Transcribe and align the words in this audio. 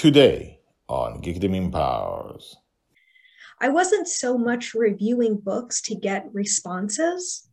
Today 0.00 0.60
on 0.88 1.20
Geekdom 1.20 1.54
Empowers. 1.54 2.56
I 3.60 3.68
wasn't 3.68 4.08
so 4.08 4.38
much 4.38 4.72
reviewing 4.72 5.36
books 5.36 5.82
to 5.82 5.94
get 5.94 6.24
responses. 6.32 7.46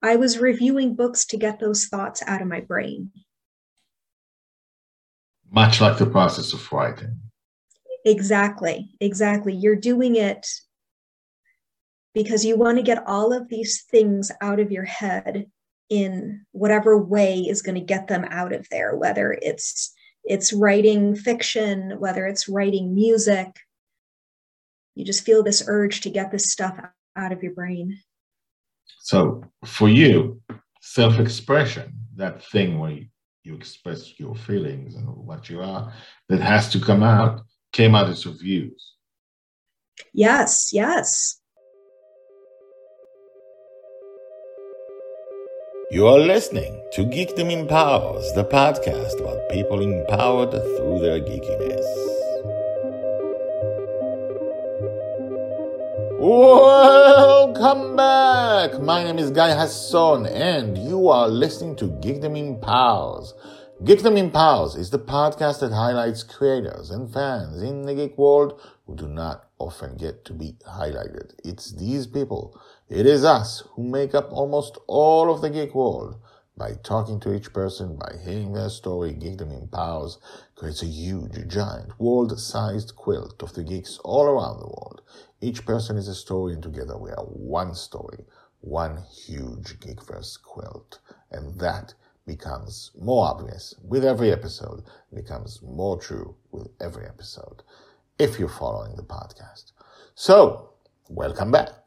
I 0.00 0.14
was 0.14 0.38
reviewing 0.38 0.94
books 0.94 1.24
to 1.24 1.36
get 1.36 1.58
those 1.58 1.86
thoughts 1.86 2.22
out 2.24 2.40
of 2.40 2.46
my 2.46 2.60
brain. 2.60 3.10
Much 5.50 5.80
like 5.80 5.98
the 5.98 6.06
process 6.06 6.52
of 6.52 6.70
writing. 6.70 7.18
Exactly, 8.04 8.94
exactly. 9.00 9.52
You're 9.52 9.74
doing 9.74 10.14
it 10.14 10.46
because 12.14 12.44
you 12.44 12.56
want 12.56 12.78
to 12.78 12.84
get 12.84 13.08
all 13.08 13.32
of 13.32 13.48
these 13.48 13.82
things 13.90 14.30
out 14.40 14.60
of 14.60 14.70
your 14.70 14.84
head 14.84 15.50
in 15.90 16.46
whatever 16.52 16.96
way 16.96 17.40
is 17.40 17.60
going 17.60 17.74
to 17.74 17.80
get 17.80 18.06
them 18.06 18.24
out 18.30 18.52
of 18.52 18.68
there, 18.68 18.94
whether 18.94 19.36
it's 19.42 19.92
it's 20.24 20.52
writing 20.52 21.14
fiction, 21.16 21.96
whether 21.98 22.26
it's 22.26 22.48
writing 22.48 22.94
music. 22.94 23.48
You 24.94 25.04
just 25.04 25.24
feel 25.24 25.42
this 25.42 25.64
urge 25.66 26.02
to 26.02 26.10
get 26.10 26.30
this 26.30 26.50
stuff 26.50 26.78
out 27.16 27.32
of 27.32 27.42
your 27.42 27.52
brain. 27.52 27.98
So, 29.00 29.44
for 29.64 29.88
you, 29.88 30.40
self 30.80 31.18
expression, 31.18 31.92
that 32.16 32.44
thing 32.44 32.78
where 32.78 32.92
you, 32.92 33.06
you 33.42 33.54
express 33.54 34.18
your 34.18 34.34
feelings 34.34 34.94
and 34.94 35.08
what 35.08 35.48
you 35.50 35.60
are, 35.60 35.92
that 36.28 36.40
has 36.40 36.70
to 36.72 36.80
come 36.80 37.02
out, 37.02 37.40
came 37.72 37.94
out 37.94 38.08
as 38.08 38.26
reviews. 38.26 38.92
Yes, 40.12 40.70
yes. 40.72 41.41
You 45.92 46.06
are 46.06 46.18
listening 46.18 46.82
to 46.92 47.02
Geekdom 47.02 47.52
Empowers, 47.52 48.32
the 48.32 48.46
podcast 48.46 49.20
about 49.20 49.46
people 49.50 49.82
empowered 49.82 50.50
through 50.50 51.00
their 51.00 51.20
geekiness. 51.20 51.84
Welcome 56.18 57.94
back! 57.94 58.80
My 58.80 59.04
name 59.04 59.18
is 59.18 59.30
Guy 59.32 59.50
Hasson, 59.50 60.24
and 60.24 60.78
you 60.78 61.10
are 61.10 61.28
listening 61.28 61.76
to 61.76 61.88
Geekdom 61.88 62.38
Empowers. 62.38 63.34
Geekdom 63.84 64.16
Empowers 64.16 64.76
is 64.76 64.88
the 64.88 64.98
podcast 64.98 65.60
that 65.60 65.72
highlights 65.72 66.22
creators 66.22 66.90
and 66.90 67.12
fans 67.12 67.60
in 67.60 67.82
the 67.82 67.94
geek 67.94 68.16
world 68.16 68.58
who 68.86 68.96
do 68.96 69.08
not 69.08 69.50
often 69.58 69.98
get 69.98 70.24
to 70.24 70.32
be 70.32 70.56
highlighted. 70.66 71.34
It's 71.44 71.70
these 71.72 72.06
people 72.06 72.58
it 72.92 73.06
is 73.06 73.24
us 73.24 73.62
who 73.70 73.82
make 73.82 74.14
up 74.14 74.30
almost 74.32 74.76
all 74.86 75.32
of 75.32 75.40
the 75.40 75.48
geek 75.48 75.74
world. 75.74 76.14
By 76.58 76.72
talking 76.84 77.18
to 77.20 77.34
each 77.34 77.50
person, 77.54 77.96
by 77.96 78.16
hearing 78.22 78.52
their 78.52 78.68
story, 78.68 79.14
Geekdom 79.14 79.50
Empowers 79.50 80.18
creates 80.54 80.82
a 80.82 80.86
huge, 80.86 81.48
giant, 81.48 81.98
world-sized 81.98 82.94
quilt 82.94 83.42
of 83.42 83.54
the 83.54 83.64
geeks 83.64 83.98
all 84.04 84.26
around 84.26 84.58
the 84.60 84.66
world. 84.66 85.00
Each 85.40 85.64
person 85.64 85.96
is 85.96 86.06
a 86.06 86.14
story, 86.14 86.52
and 86.52 86.62
together 86.62 86.98
we 86.98 87.10
are 87.12 87.24
one 87.24 87.74
story, 87.74 88.26
one 88.60 88.98
huge 89.10 89.80
Geekverse 89.80 90.42
quilt. 90.42 90.98
And 91.30 91.58
that 91.60 91.94
becomes 92.26 92.90
more 93.00 93.26
obvious 93.26 93.74
with 93.82 94.04
every 94.04 94.30
episode, 94.30 94.82
becomes 95.14 95.62
more 95.62 95.98
true 95.98 96.36
with 96.50 96.68
every 96.78 97.06
episode, 97.06 97.62
if 98.18 98.38
you're 98.38 98.50
following 98.50 98.96
the 98.96 99.02
podcast. 99.02 99.72
So, 100.14 100.74
welcome 101.08 101.50
back. 101.50 101.81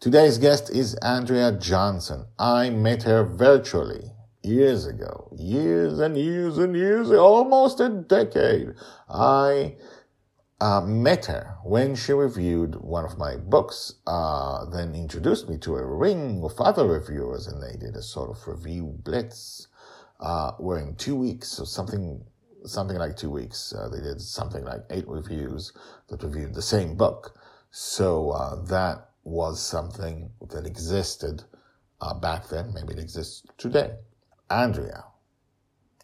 Today's 0.00 0.38
guest 0.38 0.70
is 0.70 0.94
Andrea 1.02 1.50
Johnson. 1.50 2.26
I 2.38 2.70
met 2.70 3.02
her 3.02 3.24
virtually 3.24 4.12
years 4.44 4.86
ago, 4.86 5.28
years 5.36 5.98
and 5.98 6.16
years 6.16 6.56
and 6.56 6.76
years, 6.76 7.10
almost 7.10 7.80
a 7.80 7.88
decade. 7.88 8.74
I 9.08 9.74
uh, 10.60 10.82
met 10.82 11.26
her 11.26 11.56
when 11.64 11.96
she 11.96 12.12
reviewed 12.12 12.76
one 12.76 13.04
of 13.04 13.18
my 13.18 13.38
books, 13.38 13.94
uh, 14.06 14.66
then 14.66 14.94
introduced 14.94 15.48
me 15.48 15.58
to 15.58 15.74
a 15.74 15.84
ring 15.84 16.44
of 16.44 16.60
other 16.60 16.86
reviewers, 16.86 17.48
and 17.48 17.60
they 17.60 17.76
did 17.76 17.96
a 17.96 18.02
sort 18.02 18.30
of 18.30 18.46
review 18.46 18.94
blitz. 19.02 19.66
Uh, 20.20 20.52
where 20.58 20.78
in 20.78 20.94
two 20.94 21.16
weeks, 21.16 21.58
or 21.58 21.66
something 21.66 22.22
something 22.64 22.98
like 22.98 23.16
two 23.16 23.30
weeks, 23.30 23.74
uh, 23.76 23.88
they 23.88 24.00
did 24.00 24.20
something 24.20 24.64
like 24.64 24.82
eight 24.90 25.08
reviews 25.08 25.72
that 26.08 26.22
reviewed 26.22 26.54
the 26.54 26.62
same 26.62 26.94
book. 26.94 27.36
So 27.72 28.30
uh, 28.30 28.62
that 28.66 29.07
was 29.28 29.60
something 29.60 30.30
that 30.50 30.66
existed 30.66 31.44
uh, 32.00 32.14
back 32.14 32.48
then. 32.48 32.72
Maybe 32.74 32.94
it 32.94 32.98
exists 32.98 33.44
today. 33.56 33.92
Andrea 34.50 35.04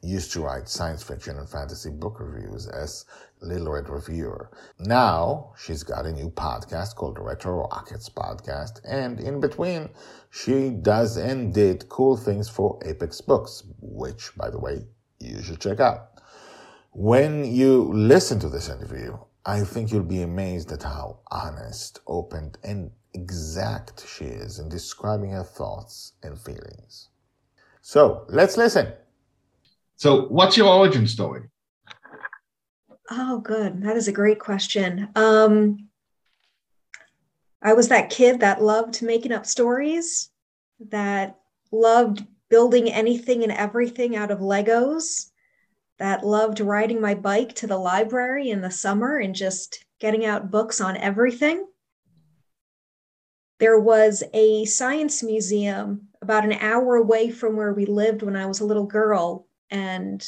used 0.02 0.32
to 0.32 0.42
write 0.42 0.68
science 0.68 1.02
fiction 1.02 1.38
and 1.38 1.48
fantasy 1.48 1.88
book 1.90 2.20
reviews 2.20 2.66
as 2.66 3.06
Little 3.40 3.72
Red 3.72 3.88
Reviewer. 3.88 4.50
Now 4.78 5.54
she's 5.56 5.82
got 5.82 6.04
a 6.04 6.12
new 6.12 6.30
podcast 6.30 6.94
called 6.94 7.18
Retro 7.18 7.66
Rockets 7.70 8.10
Podcast, 8.10 8.80
and 8.86 9.18
in 9.18 9.40
between, 9.40 9.88
she 10.30 10.70
does 10.70 11.16
and 11.16 11.54
did 11.54 11.88
cool 11.88 12.16
things 12.16 12.48
for 12.48 12.78
Apex 12.84 13.22
Books, 13.22 13.62
which, 13.80 14.36
by 14.36 14.50
the 14.50 14.58
way, 14.58 14.84
you 15.20 15.42
should 15.42 15.60
check 15.60 15.80
out. 15.80 16.10
When 16.92 17.44
you 17.44 17.90
listen 17.94 18.38
to 18.40 18.48
this 18.48 18.68
interview, 18.68 19.16
I 19.46 19.60
think 19.64 19.90
you'll 19.90 20.02
be 20.04 20.22
amazed 20.22 20.70
at 20.70 20.82
how 20.82 21.20
honest, 21.30 22.00
open, 22.06 22.52
and 22.62 22.90
exact 23.14 24.06
she 24.08 24.24
is 24.24 24.58
in 24.58 24.68
describing 24.68 25.30
her 25.30 25.42
thoughts 25.42 26.12
and 26.22 26.38
feelings. 26.38 27.08
So 27.80 28.26
let's 28.28 28.56
listen. 28.56 28.92
So, 29.96 30.26
what's 30.26 30.56
your 30.56 30.68
origin 30.68 31.06
story? 31.06 31.42
Oh, 33.10 33.38
good. 33.38 33.82
That 33.82 33.96
is 33.96 34.08
a 34.08 34.12
great 34.12 34.38
question. 34.38 35.08
Um, 35.14 35.88
I 37.62 37.72
was 37.74 37.88
that 37.88 38.10
kid 38.10 38.40
that 38.40 38.62
loved 38.62 39.02
making 39.02 39.32
up 39.32 39.46
stories, 39.46 40.30
that 40.90 41.38
loved 41.70 42.26
building 42.48 42.90
anything 42.90 43.42
and 43.42 43.52
everything 43.52 44.16
out 44.16 44.30
of 44.30 44.40
Legos, 44.40 45.30
that 45.98 46.26
loved 46.26 46.60
riding 46.60 47.00
my 47.00 47.14
bike 47.14 47.54
to 47.56 47.66
the 47.66 47.78
library 47.78 48.50
in 48.50 48.60
the 48.60 48.70
summer 48.70 49.18
and 49.18 49.34
just 49.34 49.84
getting 50.00 50.26
out 50.26 50.50
books 50.50 50.80
on 50.80 50.96
everything 50.96 51.66
there 53.58 53.78
was 53.78 54.22
a 54.32 54.64
science 54.64 55.22
museum 55.22 56.08
about 56.20 56.44
an 56.44 56.54
hour 56.54 56.96
away 56.96 57.30
from 57.30 57.56
where 57.56 57.72
we 57.72 57.86
lived 57.86 58.22
when 58.22 58.36
I 58.36 58.46
was 58.46 58.60
a 58.60 58.64
little 58.64 58.86
girl. 58.86 59.46
And 59.70 60.26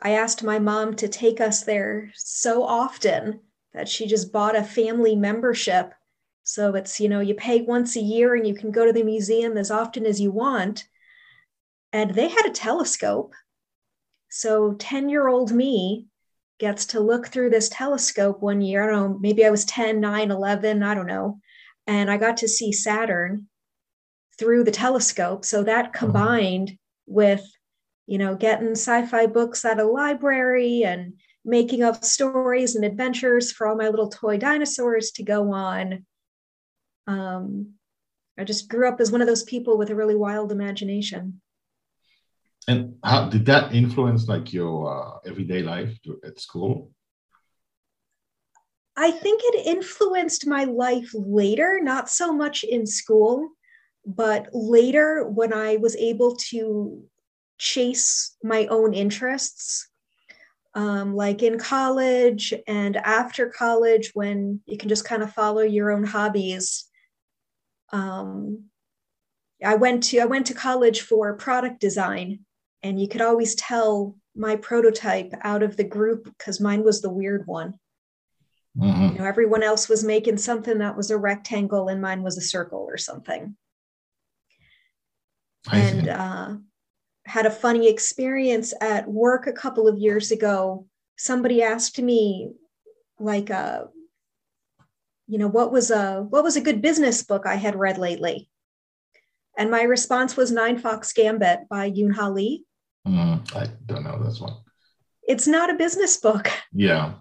I 0.00 0.10
asked 0.10 0.42
my 0.42 0.58
mom 0.58 0.94
to 0.96 1.08
take 1.08 1.40
us 1.40 1.62
there 1.62 2.10
so 2.14 2.62
often 2.62 3.40
that 3.72 3.88
she 3.88 4.06
just 4.06 4.32
bought 4.32 4.56
a 4.56 4.62
family 4.62 5.16
membership. 5.16 5.94
So 6.42 6.74
it's, 6.74 7.00
you 7.00 7.08
know, 7.08 7.20
you 7.20 7.34
pay 7.34 7.62
once 7.62 7.96
a 7.96 8.00
year 8.00 8.34
and 8.34 8.46
you 8.46 8.54
can 8.54 8.70
go 8.70 8.84
to 8.84 8.92
the 8.92 9.02
museum 9.02 9.56
as 9.56 9.70
often 9.70 10.04
as 10.04 10.20
you 10.20 10.30
want. 10.30 10.84
And 11.92 12.12
they 12.12 12.28
had 12.28 12.44
a 12.46 12.50
telescope. 12.50 13.32
So 14.28 14.74
10 14.74 15.08
year 15.08 15.28
old 15.28 15.52
me 15.52 16.08
gets 16.58 16.86
to 16.86 17.00
look 17.00 17.28
through 17.28 17.50
this 17.50 17.68
telescope 17.70 18.42
one 18.42 18.60
year. 18.60 18.82
I 18.82 18.92
don't 18.92 19.12
know, 19.12 19.18
maybe 19.18 19.46
I 19.46 19.50
was 19.50 19.64
10, 19.64 20.00
9, 20.00 20.30
11, 20.30 20.82
I 20.82 20.94
don't 20.94 21.06
know 21.06 21.40
and 21.86 22.10
I 22.10 22.16
got 22.16 22.38
to 22.38 22.48
see 22.48 22.72
Saturn 22.72 23.48
through 24.38 24.64
the 24.64 24.70
telescope. 24.70 25.44
So 25.44 25.62
that 25.64 25.86
uh-huh. 25.86 25.92
combined 25.98 26.78
with, 27.06 27.44
you 28.06 28.18
know, 28.18 28.34
getting 28.34 28.72
sci-fi 28.72 29.26
books 29.26 29.64
at 29.64 29.80
a 29.80 29.84
library 29.84 30.84
and 30.84 31.14
making 31.44 31.82
up 31.82 32.04
stories 32.04 32.74
and 32.74 32.84
adventures 32.84 33.52
for 33.52 33.66
all 33.66 33.76
my 33.76 33.88
little 33.88 34.08
toy 34.08 34.38
dinosaurs 34.38 35.10
to 35.12 35.22
go 35.22 35.52
on. 35.52 36.06
Um, 37.06 37.74
I 38.38 38.44
just 38.44 38.68
grew 38.68 38.88
up 38.88 39.00
as 39.00 39.12
one 39.12 39.20
of 39.20 39.26
those 39.26 39.44
people 39.44 39.76
with 39.76 39.90
a 39.90 39.94
really 39.94 40.16
wild 40.16 40.50
imagination. 40.50 41.40
And 42.66 42.94
how 43.04 43.28
did 43.28 43.44
that 43.46 43.74
influence 43.74 44.26
like 44.26 44.52
your 44.52 44.88
uh, 44.88 45.18
everyday 45.28 45.62
life 45.62 45.98
at 46.24 46.40
school? 46.40 46.93
I 48.96 49.10
think 49.10 49.40
it 49.44 49.66
influenced 49.66 50.46
my 50.46 50.64
life 50.64 51.10
later, 51.14 51.80
not 51.82 52.08
so 52.08 52.32
much 52.32 52.62
in 52.62 52.86
school, 52.86 53.50
but 54.06 54.48
later 54.52 55.26
when 55.28 55.52
I 55.52 55.76
was 55.76 55.96
able 55.96 56.36
to 56.50 57.02
chase 57.58 58.36
my 58.42 58.66
own 58.66 58.94
interests, 58.94 59.88
um, 60.74 61.14
like 61.14 61.42
in 61.42 61.58
college 61.58 62.52
and 62.66 62.96
after 62.96 63.48
college, 63.48 64.10
when 64.14 64.60
you 64.66 64.76
can 64.76 64.88
just 64.88 65.04
kind 65.04 65.22
of 65.22 65.32
follow 65.32 65.62
your 65.62 65.90
own 65.90 66.04
hobbies. 66.04 66.84
Um, 67.92 68.64
I 69.64 69.76
went 69.76 70.02
to 70.04 70.20
I 70.20 70.24
went 70.24 70.46
to 70.46 70.54
college 70.54 71.02
for 71.02 71.34
product 71.34 71.80
design, 71.80 72.40
and 72.82 73.00
you 73.00 73.08
could 73.08 73.22
always 73.22 73.54
tell 73.54 74.16
my 74.36 74.56
prototype 74.56 75.32
out 75.42 75.62
of 75.62 75.76
the 75.76 75.84
group 75.84 76.24
because 76.24 76.60
mine 76.60 76.82
was 76.82 77.00
the 77.00 77.10
weird 77.10 77.46
one. 77.46 77.74
Mm-hmm. 78.78 79.14
You 79.14 79.18
know, 79.20 79.24
everyone 79.24 79.62
else 79.62 79.88
was 79.88 80.02
making 80.02 80.38
something 80.38 80.78
that 80.78 80.96
was 80.96 81.10
a 81.10 81.18
rectangle 81.18 81.88
and 81.88 82.00
mine 82.00 82.22
was 82.22 82.36
a 82.36 82.42
circle 82.42 82.80
or 82.88 82.96
something. 82.96 83.56
I 85.68 85.78
and 85.78 86.08
uh, 86.08 86.54
had 87.24 87.46
a 87.46 87.50
funny 87.50 87.88
experience 87.88 88.74
at 88.80 89.08
work 89.08 89.46
a 89.46 89.52
couple 89.52 89.86
of 89.86 89.98
years 89.98 90.32
ago. 90.32 90.86
Somebody 91.16 91.62
asked 91.62 92.00
me 92.00 92.50
like 93.20 93.48
uh 93.48 93.84
you 95.28 95.38
know 95.38 95.46
what 95.46 95.70
was 95.70 95.92
a 95.92 96.26
what 96.28 96.42
was 96.42 96.56
a 96.56 96.60
good 96.60 96.82
business 96.82 97.22
book 97.22 97.46
i 97.46 97.54
had 97.54 97.76
read 97.76 97.96
lately? 97.96 98.50
And 99.56 99.70
my 99.70 99.82
response 99.82 100.36
was 100.36 100.50
Ninefox 100.50 101.14
Gambit 101.14 101.68
by 101.70 101.88
yoon 101.88 102.12
ha 102.12 102.26
lee. 102.26 102.64
Mm, 103.06 103.56
i 103.56 103.68
don't 103.86 104.02
know 104.02 104.20
this 104.22 104.40
one. 104.40 104.54
It's 105.22 105.46
not 105.46 105.70
a 105.70 105.74
business 105.74 106.16
book. 106.16 106.50
Yeah 106.72 107.14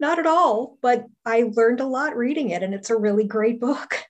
not 0.00 0.18
at 0.18 0.26
all 0.26 0.78
but 0.82 1.06
i 1.24 1.50
learned 1.52 1.80
a 1.80 1.86
lot 1.86 2.16
reading 2.16 2.50
it 2.50 2.62
and 2.62 2.74
it's 2.74 2.90
a 2.90 2.96
really 2.96 3.24
great 3.24 3.60
book 3.60 4.04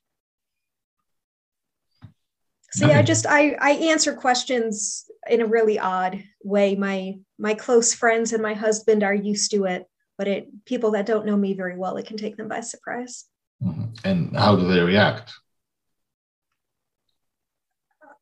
See, 2.75 2.87
I 2.87 3.03
just 3.03 3.25
I 3.25 3.57
I 3.61 3.71
answer 3.71 4.15
questions 4.15 5.09
in 5.31 5.41
a 5.41 5.47
really 5.47 5.79
odd 5.79 6.25
way. 6.43 6.75
My 6.75 7.19
my 7.39 7.55
close 7.55 7.95
friends 7.95 8.33
and 8.33 8.43
my 8.43 8.55
husband 8.55 9.05
are 9.05 9.15
used 9.15 9.53
to 9.53 9.67
it, 9.67 9.87
but 10.19 10.27
it 10.27 10.49
people 10.65 10.91
that 10.93 11.07
don't 11.07 11.25
know 11.25 11.37
me 11.37 11.55
very 11.55 11.77
well, 11.79 11.97
it 11.99 12.07
can 12.07 12.17
take 12.17 12.37
them 12.37 12.49
by 12.49 12.63
surprise. 12.63 13.27
Mm-hmm. 13.63 13.85
And 14.05 14.37
how 14.37 14.57
do 14.57 14.67
they 14.67 14.81
react? 14.81 15.33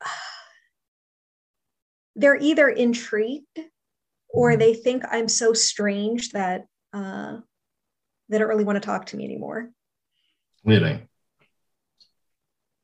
They're 2.17 2.37
either 2.37 2.69
intrigued 2.69 3.59
or 4.29 4.57
they 4.57 4.75
think 4.75 5.03
I'm 5.11 5.29
so 5.29 5.55
strange 5.55 6.33
that 6.33 6.67
uh, 6.93 7.39
they 8.33 8.39
don't 8.39 8.49
really 8.49 8.65
want 8.65 8.77
to 8.77 8.87
talk 8.87 9.07
to 9.07 9.17
me 9.17 9.25
anymore. 9.25 9.69
Really? 10.65 11.07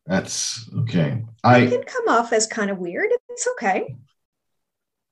That's 0.06 0.69
okay. 0.81 1.25
I 1.43 1.67
can 1.67 1.83
come 1.83 2.09
off 2.09 2.33
as 2.33 2.47
kind 2.47 2.71
of 2.71 2.79
weird. 2.79 3.11
It's 3.31 3.49
okay. 3.55 3.97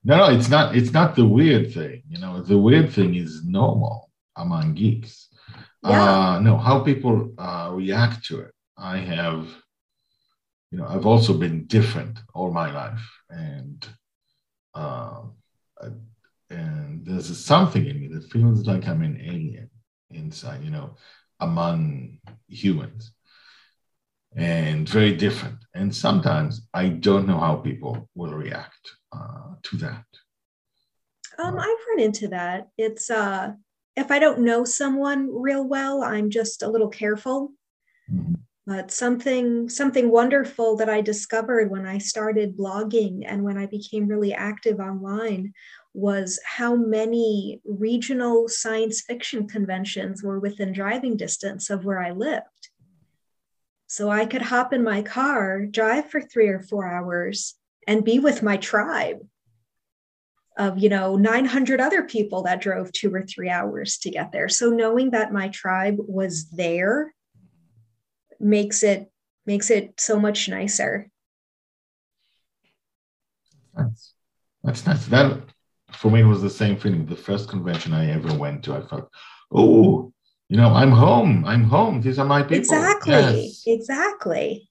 No, 0.04 0.18
no, 0.18 0.26
it's 0.36 0.48
not. 0.48 0.76
It's 0.76 0.92
not 0.92 1.16
the 1.16 1.26
weird 1.26 1.72
thing. 1.72 2.02
You 2.08 2.18
know, 2.18 2.42
the 2.42 2.58
weird 2.58 2.92
thing 2.92 3.14
is 3.14 3.44
normal 3.44 4.10
among 4.36 4.74
geeks. 4.74 5.28
Yeah. 5.82 6.02
Uh, 6.02 6.40
no, 6.40 6.58
how 6.58 6.80
people 6.80 7.32
uh, 7.38 7.70
react 7.72 8.24
to 8.26 8.40
it. 8.40 8.52
I 8.76 8.98
have, 8.98 9.48
you 10.70 10.78
know, 10.78 10.86
I've 10.86 11.06
also 11.06 11.34
been 11.34 11.66
different 11.66 12.18
all 12.34 12.50
my 12.50 12.70
life, 12.72 13.04
and 13.30 13.86
uh, 14.74 15.22
and 16.50 17.04
there's 17.04 17.44
something 17.44 17.86
in 17.86 18.00
me 18.00 18.08
that 18.08 18.30
feels 18.30 18.66
like 18.66 18.86
I'm 18.86 19.02
an 19.02 19.20
alien 19.20 19.70
inside. 20.10 20.62
You 20.62 20.70
know, 20.70 20.96
among 21.40 22.18
humans 22.48 23.12
and 24.36 24.88
very 24.88 25.14
different. 25.14 25.58
And 25.74 25.94
sometimes 25.94 26.66
I 26.74 26.88
don't 26.88 27.26
know 27.26 27.38
how 27.38 27.56
people 27.56 28.08
will 28.14 28.34
react 28.34 28.90
uh, 29.12 29.54
to 29.62 29.76
that. 29.78 30.04
Um, 31.38 31.58
I've 31.58 31.84
run 31.90 32.00
into 32.00 32.28
that. 32.28 32.68
It's 32.78 33.10
uh, 33.10 33.52
if 33.96 34.10
I 34.10 34.18
don't 34.18 34.40
know 34.40 34.64
someone 34.64 35.28
real 35.32 35.66
well, 35.66 36.02
I'm 36.02 36.30
just 36.30 36.62
a 36.62 36.68
little 36.68 36.88
careful. 36.88 37.52
Mm-hmm. 38.10 38.34
But 38.66 38.90
something 38.90 39.68
something 39.68 40.10
wonderful 40.10 40.76
that 40.78 40.88
I 40.88 41.00
discovered 41.00 41.70
when 41.70 41.86
I 41.86 41.98
started 41.98 42.56
blogging 42.56 43.22
and 43.24 43.44
when 43.44 43.56
I 43.56 43.66
became 43.66 44.08
really 44.08 44.34
active 44.34 44.80
online 44.80 45.52
was 45.96 46.38
how 46.44 46.76
many 46.76 47.58
regional 47.64 48.48
science 48.48 49.00
fiction 49.00 49.48
conventions 49.48 50.22
were 50.22 50.38
within 50.38 50.70
driving 50.70 51.16
distance 51.16 51.70
of 51.70 51.86
where 51.86 51.98
I 51.98 52.10
lived. 52.10 52.68
So 53.86 54.10
I 54.10 54.26
could 54.26 54.42
hop 54.42 54.74
in 54.74 54.84
my 54.84 55.00
car, 55.00 55.64
drive 55.64 56.10
for 56.10 56.20
three 56.20 56.48
or 56.48 56.60
four 56.60 56.86
hours, 56.86 57.54
and 57.88 58.04
be 58.04 58.18
with 58.18 58.42
my 58.42 58.58
tribe 58.58 59.26
of 60.58 60.78
you 60.78 60.90
know 60.90 61.16
900 61.16 61.80
other 61.80 62.02
people 62.02 62.42
that 62.42 62.60
drove 62.60 62.92
two 62.92 63.14
or 63.14 63.22
three 63.22 63.48
hours 63.48 63.96
to 63.98 64.10
get 64.10 64.32
there. 64.32 64.50
So 64.50 64.68
knowing 64.68 65.12
that 65.12 65.32
my 65.32 65.48
tribe 65.48 65.96
was 65.98 66.50
there 66.50 67.14
makes 68.38 68.82
it 68.82 69.10
makes 69.46 69.70
it 69.70 69.98
so 69.98 70.20
much 70.20 70.46
nicer. 70.50 71.10
That's 73.74 74.12
that's 74.62 74.84
nice. 74.84 75.06
That 75.06 75.55
for 75.96 76.10
me 76.10 76.20
it 76.20 76.24
was 76.24 76.42
the 76.42 76.50
same 76.50 76.76
feeling 76.76 77.06
the 77.06 77.16
first 77.16 77.48
convention 77.48 77.92
i 77.92 78.10
ever 78.10 78.32
went 78.34 78.62
to 78.62 78.74
i 78.74 78.80
felt 78.82 79.08
oh 79.52 80.12
you 80.48 80.56
know, 80.56 80.72
I'm 80.72 80.92
home. 80.92 81.44
I'm 81.44 81.64
home. 81.64 82.00
These 82.00 82.18
are 82.18 82.24
my 82.24 82.42
people. 82.42 82.58
Exactly. 82.58 83.12
Yes. 83.12 83.62
Exactly. 83.66 84.70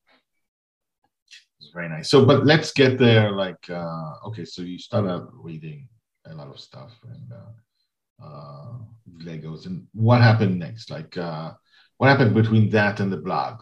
It's 1.60 1.72
very 1.74 1.90
nice. 1.90 2.10
So, 2.10 2.26
but 2.26 2.46
let's 2.46 2.72
get 2.72 2.98
there. 2.98 3.32
Like, 3.32 3.70
uh, 3.70 4.14
okay, 4.28 4.46
so 4.46 4.62
you 4.62 4.80
start 4.80 5.06
out 5.06 5.30
reading 5.34 5.90
a 6.26 6.34
lot 6.34 6.48
of 6.48 6.60
stuff 6.60 6.94
and 7.04 7.34
uh, 7.34 8.26
uh, 8.26 8.74
Legos, 9.20 9.66
and 9.66 9.86
what 9.94 10.22
happened 10.22 10.60
next? 10.60 10.90
Like, 10.90 11.18
uh, 11.18 11.52
what 11.98 12.08
happened 12.08 12.34
between 12.34 12.70
that 12.70 13.00
and 13.00 13.12
the 13.12 13.18
blog? 13.18 13.62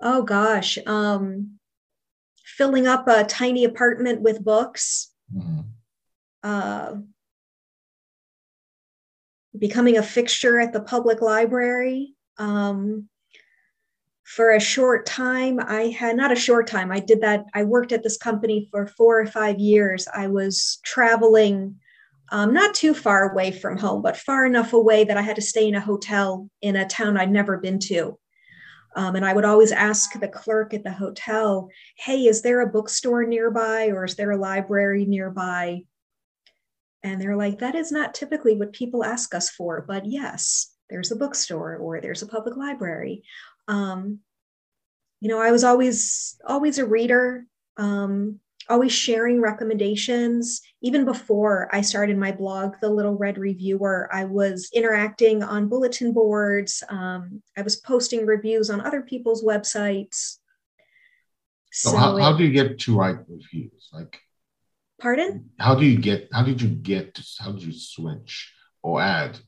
Oh 0.00 0.22
gosh, 0.22 0.78
um, 0.86 1.58
filling 2.44 2.86
up 2.86 3.08
a 3.08 3.24
tiny 3.24 3.64
apartment 3.64 4.20
with 4.22 4.44
books. 4.44 5.12
Mm-hmm. 5.34 5.60
Uh, 6.42 6.96
becoming 9.58 9.96
a 9.96 10.02
fixture 10.02 10.60
at 10.60 10.72
the 10.72 10.80
public 10.80 11.20
library. 11.20 12.14
Um, 12.38 13.08
for 14.24 14.50
a 14.50 14.60
short 14.60 15.06
time, 15.06 15.60
I 15.60 15.84
had 15.88 16.16
not 16.16 16.32
a 16.32 16.36
short 16.36 16.66
time, 16.66 16.90
I 16.90 16.98
did 16.98 17.20
that. 17.20 17.46
I 17.54 17.62
worked 17.62 17.92
at 17.92 18.02
this 18.02 18.16
company 18.16 18.68
for 18.70 18.86
four 18.86 19.20
or 19.20 19.26
five 19.26 19.58
years. 19.58 20.08
I 20.12 20.26
was 20.26 20.80
traveling 20.84 21.76
um, 22.32 22.52
not 22.52 22.74
too 22.74 22.92
far 22.92 23.30
away 23.30 23.52
from 23.52 23.78
home, 23.78 24.02
but 24.02 24.16
far 24.16 24.44
enough 24.44 24.72
away 24.72 25.04
that 25.04 25.16
I 25.16 25.22
had 25.22 25.36
to 25.36 25.42
stay 25.42 25.68
in 25.68 25.76
a 25.76 25.80
hotel 25.80 26.50
in 26.60 26.74
a 26.74 26.86
town 26.86 27.16
I'd 27.16 27.30
never 27.30 27.58
been 27.58 27.78
to. 27.80 28.18
Um, 28.96 29.14
and 29.14 29.24
I 29.24 29.32
would 29.32 29.44
always 29.44 29.70
ask 29.70 30.18
the 30.18 30.26
clerk 30.26 30.74
at 30.74 30.82
the 30.82 30.90
hotel, 30.90 31.68
hey, 31.96 32.22
is 32.24 32.42
there 32.42 32.62
a 32.62 32.66
bookstore 32.66 33.24
nearby 33.24 33.88
or 33.88 34.04
is 34.04 34.16
there 34.16 34.32
a 34.32 34.36
library 34.36 35.04
nearby? 35.04 35.82
And 37.06 37.20
they're 37.20 37.36
like, 37.36 37.60
that 37.60 37.76
is 37.76 37.92
not 37.92 38.14
typically 38.14 38.56
what 38.56 38.72
people 38.72 39.04
ask 39.04 39.32
us 39.32 39.48
for, 39.48 39.84
but 39.86 40.06
yes, 40.06 40.74
there's 40.90 41.12
a 41.12 41.16
bookstore 41.16 41.76
or 41.76 42.00
there's 42.00 42.22
a 42.22 42.26
public 42.26 42.56
library. 42.56 43.22
Um, 43.68 44.18
you 45.20 45.28
know, 45.28 45.40
I 45.40 45.52
was 45.52 45.62
always 45.62 46.36
always 46.44 46.78
a 46.78 46.84
reader, 46.84 47.46
um, 47.76 48.40
always 48.68 48.92
sharing 48.92 49.40
recommendations. 49.40 50.62
Even 50.82 51.04
before 51.04 51.68
I 51.70 51.80
started 51.80 52.18
my 52.18 52.32
blog, 52.32 52.74
The 52.80 52.90
Little 52.90 53.14
Red 53.14 53.38
Reviewer, 53.38 54.10
I 54.12 54.24
was 54.24 54.68
interacting 54.74 55.44
on 55.44 55.68
bulletin 55.68 56.12
boards. 56.12 56.82
Um, 56.88 57.40
I 57.56 57.62
was 57.62 57.76
posting 57.76 58.26
reviews 58.26 58.68
on 58.68 58.80
other 58.80 59.02
people's 59.02 59.44
websites. 59.44 60.38
So, 61.70 61.90
so 61.90 61.96
how, 61.96 62.16
how 62.18 62.32
do 62.36 62.42
you 62.42 62.52
get 62.52 62.80
to 62.80 62.98
write 62.98 63.18
reviews? 63.28 63.90
Like, 63.92 64.18
Pardon? 65.00 65.50
How 65.58 65.74
do 65.74 65.84
you 65.84 65.98
get? 65.98 66.28
How 66.32 66.42
did 66.42 66.62
you 66.62 66.68
get? 66.68 67.14
To, 67.14 67.24
how 67.38 67.52
did 67.52 67.62
you 67.62 67.72
switch 67.72 68.52
or 68.82 69.00
add 69.00 69.38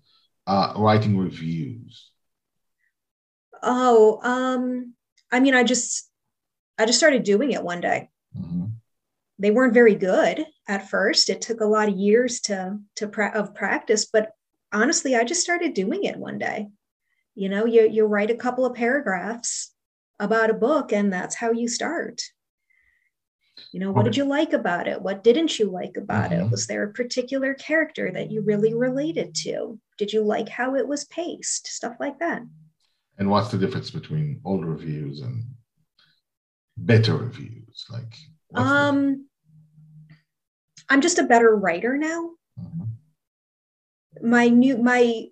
uh, 0.47 0.75
writing 0.76 1.17
reviews? 1.17 2.11
Oh, 3.62 4.21
um, 4.23 4.95
I 5.33 5.40
mean, 5.40 5.55
I 5.55 5.64
just, 5.64 6.09
I 6.78 6.87
just 6.87 6.99
started 6.99 7.23
doing 7.23 7.52
it 7.52 7.62
one 7.62 7.81
day. 7.81 8.11
Mm-hmm. 8.37 8.67
They 9.38 9.50
weren't 9.50 9.75
very 9.75 9.95
good 9.95 10.45
at 10.67 10.90
first. 10.90 11.31
It 11.31 11.40
took 11.40 11.61
a 11.61 11.67
lot 11.67 11.88
of 11.88 11.97
years 11.97 12.40
to 12.43 12.78
to 12.97 13.09
pra- 13.09 13.33
of 13.35 13.55
practice, 13.55 14.07
but 14.07 14.33
honestly, 14.73 15.17
I 15.17 15.25
just 15.25 15.43
started 15.43 15.75
doing 15.75 16.05
it 16.05 16.17
one 16.17 16.38
day. 16.38 16.69
You 17.35 17.49
know, 17.49 17.64
you 17.64 17.88
you 17.88 18.05
write 18.05 18.31
a 18.31 18.37
couple 18.37 18.67
of 18.67 18.75
paragraphs 18.75 19.73
about 20.19 20.50
a 20.50 20.55
book, 20.55 20.93
and 20.93 21.12
that's 21.12 21.37
how 21.37 21.52
you 21.52 21.69
start 21.69 22.23
you 23.73 23.81
know 23.81 23.93
what 23.93 24.05
did 24.05 24.17
you 24.17 24.25
like 24.25 24.53
about 24.55 24.89
it? 24.89 25.03
What 25.03 25.23
didn't 25.23 25.59
you 25.59 25.71
like 25.71 25.97
about 25.97 26.31
mm-hmm. 26.31 26.47
it 26.47 26.51
was 26.51 26.67
there 26.67 26.85
a 26.85 26.93
particular 26.93 27.55
character 27.55 28.11
that 28.11 28.31
you 28.31 28.41
really 28.41 28.75
related 28.75 29.35
to? 29.43 29.79
Did 29.99 30.13
you 30.13 30.23
like 30.23 30.49
how 30.49 30.75
it 30.75 30.89
was 30.89 31.05
paced? 31.05 31.67
Stuff 31.67 31.97
like 32.01 32.19
that. 32.21 32.43
And 33.19 33.31
what's 33.31 33.51
the 33.51 33.59
difference 33.59 33.91
between 33.91 34.41
old 34.45 34.65
reviews 34.65 35.21
and 35.21 35.45
better 36.77 37.17
reviews? 37.17 37.87
Like 37.91 38.17
um 38.55 39.27
i'm 40.89 41.03
just 41.03 41.19
a 41.19 41.25
better 41.25 41.55
writer 41.55 41.99
now. 41.99 42.31
Mm-hmm. 42.59 44.29
my 44.31 44.49
new 44.49 44.79
my 44.79 45.27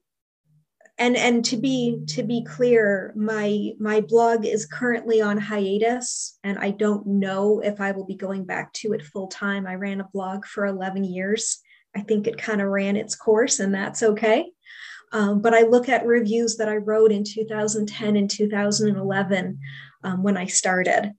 and 0.98 1.16
and 1.16 1.44
to 1.44 1.56
be 1.56 2.00
to 2.06 2.22
be 2.22 2.44
clear 2.44 3.12
my 3.16 3.72
my 3.78 4.00
blog 4.00 4.44
is 4.46 4.66
currently 4.66 5.20
on 5.20 5.36
hiatus 5.36 6.38
and 6.42 6.58
i 6.58 6.70
don't 6.70 7.06
know 7.06 7.60
if 7.60 7.80
i 7.80 7.92
will 7.92 8.06
be 8.06 8.14
going 8.14 8.44
back 8.44 8.72
to 8.72 8.92
it 8.92 9.04
full 9.04 9.28
time. 9.28 9.66
I 9.66 9.74
ran 9.74 10.00
a 10.00 10.08
blog 10.12 10.44
for 10.44 10.66
11 10.66 11.04
years. 11.04 11.58
I 11.94 12.00
think 12.00 12.26
it 12.26 12.38
kind 12.38 12.60
of 12.60 12.68
ran 12.68 12.96
its 12.96 13.16
course 13.16 13.60
and 13.60 13.74
that's 13.74 14.02
okay. 14.02 14.50
Um, 15.12 15.40
but 15.40 15.54
i 15.54 15.62
look 15.62 15.88
at 15.88 16.06
reviews 16.06 16.56
that 16.56 16.68
i 16.68 16.76
wrote 16.76 17.12
in 17.12 17.24
2010 17.24 18.16
and 18.16 18.28
2011 18.28 19.58
um, 20.02 20.22
when 20.22 20.36
i 20.36 20.46
started 20.46 21.12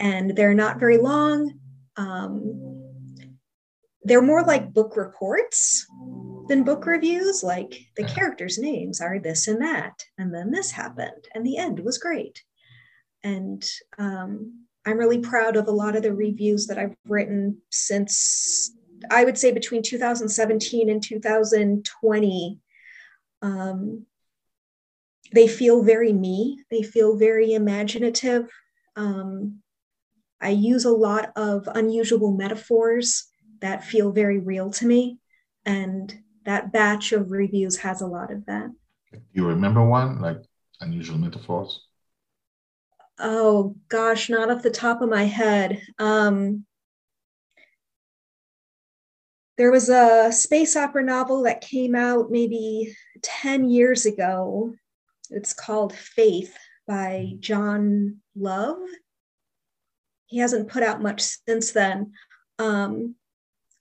and 0.00 0.36
they're 0.36 0.54
not 0.54 0.78
very 0.78 0.98
long. 0.98 1.54
Um, 1.96 2.84
they're 4.04 4.22
more 4.22 4.44
like 4.44 4.72
book 4.72 4.96
reports 4.96 5.86
than 6.48 6.64
book 6.64 6.86
reviews. 6.86 7.42
Like 7.42 7.86
the 7.96 8.04
characters' 8.04 8.58
names 8.58 9.00
are 9.00 9.18
this 9.18 9.48
and 9.48 9.60
that, 9.62 10.04
and 10.16 10.34
then 10.34 10.50
this 10.50 10.70
happened, 10.70 11.28
and 11.34 11.46
the 11.46 11.58
end 11.58 11.80
was 11.80 11.98
great. 11.98 12.42
And 13.22 13.64
um, 13.98 14.66
I'm 14.86 14.98
really 14.98 15.18
proud 15.18 15.56
of 15.56 15.68
a 15.68 15.72
lot 15.72 15.96
of 15.96 16.02
the 16.02 16.14
reviews 16.14 16.66
that 16.66 16.78
I've 16.78 16.96
written 17.06 17.58
since 17.70 18.72
I 19.10 19.24
would 19.24 19.38
say 19.38 19.52
between 19.52 19.82
2017 19.82 20.88
and 20.88 21.02
2020. 21.02 22.58
Um, 23.42 24.06
they 25.32 25.46
feel 25.46 25.82
very 25.82 26.12
me, 26.12 26.64
they 26.70 26.82
feel 26.82 27.16
very 27.16 27.52
imaginative. 27.52 28.48
Um, 28.96 29.60
I 30.40 30.50
use 30.50 30.84
a 30.84 30.90
lot 30.90 31.32
of 31.36 31.68
unusual 31.74 32.32
metaphors 32.32 33.26
that 33.60 33.84
feel 33.84 34.12
very 34.12 34.38
real 34.38 34.70
to 34.70 34.86
me. 34.86 35.18
And 35.66 36.16
that 36.48 36.72
batch 36.72 37.12
of 37.12 37.30
reviews 37.30 37.76
has 37.76 38.00
a 38.00 38.06
lot 38.06 38.32
of 38.32 38.46
that. 38.46 38.70
Do 39.12 39.20
you 39.32 39.46
remember 39.46 39.84
one, 39.84 40.20
like 40.20 40.42
unusual 40.80 41.18
metaphors? 41.18 41.86
Oh 43.18 43.76
gosh, 43.88 44.30
not 44.30 44.50
off 44.50 44.62
the 44.62 44.70
top 44.70 45.02
of 45.02 45.08
my 45.08 45.24
head. 45.24 45.82
Um, 45.98 46.64
there 49.58 49.72
was 49.72 49.88
a 49.88 50.30
space 50.32 50.76
opera 50.76 51.02
novel 51.02 51.42
that 51.42 51.60
came 51.60 51.94
out 51.94 52.30
maybe 52.30 52.94
10 53.22 53.68
years 53.68 54.06
ago. 54.06 54.74
It's 55.30 55.52
called 55.52 55.92
Faith 55.92 56.56
by 56.86 57.32
John 57.40 58.18
Love. 58.36 58.78
He 60.26 60.38
hasn't 60.38 60.68
put 60.68 60.82
out 60.82 61.02
much 61.02 61.22
since 61.22 61.72
then. 61.72 62.12
Um, 62.58 63.16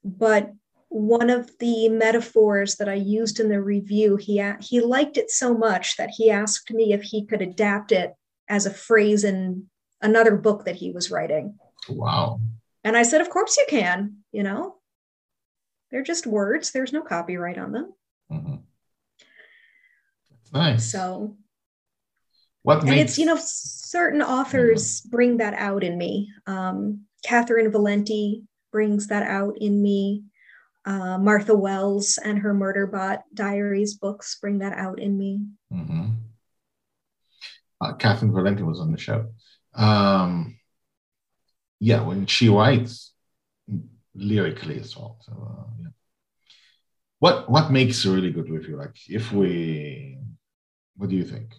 but 0.03 0.51
one 0.89 1.29
of 1.29 1.51
the 1.59 1.89
metaphors 1.89 2.75
that 2.75 2.87
I 2.87 2.95
used 2.95 3.39
in 3.39 3.49
the 3.49 3.61
review, 3.61 4.15
he, 4.15 4.43
he 4.61 4.79
liked 4.79 5.17
it 5.17 5.29
so 5.29 5.53
much 5.53 5.97
that 5.97 6.11
he 6.15 6.31
asked 6.31 6.71
me 6.71 6.93
if 6.93 7.03
he 7.03 7.25
could 7.25 7.41
adapt 7.41 7.91
it 7.91 8.13
as 8.47 8.65
a 8.65 8.73
phrase 8.73 9.23
in 9.23 9.67
another 10.01 10.35
book 10.35 10.65
that 10.65 10.75
he 10.75 10.91
was 10.91 11.11
writing. 11.11 11.57
Wow. 11.89 12.39
And 12.83 12.95
I 12.95 13.03
said, 13.03 13.21
Of 13.21 13.29
course 13.29 13.57
you 13.57 13.65
can, 13.69 14.17
you 14.31 14.43
know, 14.43 14.75
they're 15.91 16.03
just 16.03 16.27
words, 16.27 16.71
there's 16.71 16.93
no 16.93 17.01
copyright 17.01 17.57
on 17.57 17.71
them. 17.71 17.93
Mm-hmm. 18.31 18.55
nice. 20.53 20.91
So, 20.91 21.37
what 22.63 22.79
and 22.79 22.89
makes... 22.89 23.11
it's, 23.11 23.19
you 23.19 23.25
know, 23.25 23.37
certain 23.39 24.21
authors 24.21 25.01
mm-hmm. 25.01 25.09
bring 25.09 25.37
that 25.37 25.53
out 25.53 25.83
in 25.83 25.97
me. 25.97 26.31
Um, 26.45 27.01
Catherynne 27.25 27.71
Valente 27.71 28.43
brings 28.71 29.07
that 29.07 29.23
out 29.23 29.57
in 29.59 29.81
me. 29.81 30.23
Uh, 30.87 31.17
Martha 31.17 31.53
Wells 31.53 32.17
and 32.17 32.39
her 32.39 32.53
Murderbot 32.53 33.23
Diaries 33.33 33.95
books 33.95 34.37
bring 34.39 34.59
that 34.59 34.71
out 34.71 34.99
in 34.99 35.17
me. 35.17 35.41
Mm-hmm. 35.73 36.11
Uh, 37.81 37.93
Catherynne 37.95 38.31
Valente 38.31 38.61
was 38.61 38.79
on 38.79 38.93
the 38.93 38.97
show. 38.97 39.27
Um, 39.75 40.57
yeah, 41.81 42.01
when 42.07 42.25
she 42.25 42.47
writes 42.47 43.11
lyrically 44.15 44.79
as 44.79 44.95
well. 44.95 45.17
So, 45.19 45.33
uh, 45.33 45.69
yeah. 45.81 45.89
What 47.19 47.49
what 47.49 47.69
makes 47.69 48.05
a 48.05 48.11
really 48.11 48.31
good 48.31 48.49
review? 48.49 48.77
Like, 48.77 48.95
if 49.09 49.33
we, 49.33 50.17
what 50.95 51.09
do 51.09 51.17
you 51.17 51.25
think? 51.25 51.53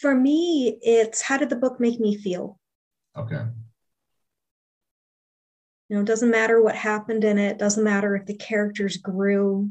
For 0.00 0.14
me, 0.14 0.78
it's 0.80 1.22
how 1.22 1.38
did 1.38 1.50
the 1.50 1.56
book 1.56 1.80
make 1.80 1.98
me 1.98 2.16
feel? 2.16 2.60
Okay. 3.18 3.42
You 5.88 5.96
know, 5.96 6.02
it 6.02 6.06
doesn't 6.06 6.30
matter 6.30 6.60
what 6.62 6.74
happened 6.74 7.24
in 7.24 7.38
it, 7.38 7.58
doesn't 7.58 7.84
matter 7.84 8.16
if 8.16 8.26
the 8.26 8.34
characters 8.34 8.96
grew. 8.96 9.70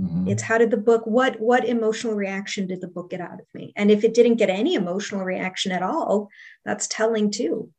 Mm-hmm. 0.00 0.28
It's 0.28 0.42
how 0.42 0.56
did 0.56 0.70
the 0.70 0.78
book, 0.78 1.02
what 1.04 1.38
what 1.38 1.66
emotional 1.66 2.14
reaction 2.14 2.66
did 2.66 2.80
the 2.80 2.88
book 2.88 3.10
get 3.10 3.20
out 3.20 3.40
of 3.40 3.46
me? 3.52 3.72
And 3.76 3.90
if 3.90 4.04
it 4.04 4.14
didn't 4.14 4.36
get 4.36 4.48
any 4.48 4.74
emotional 4.74 5.22
reaction 5.22 5.70
at 5.70 5.82
all, 5.82 6.28
that's 6.64 6.88
telling 6.88 7.30
too. 7.30 7.70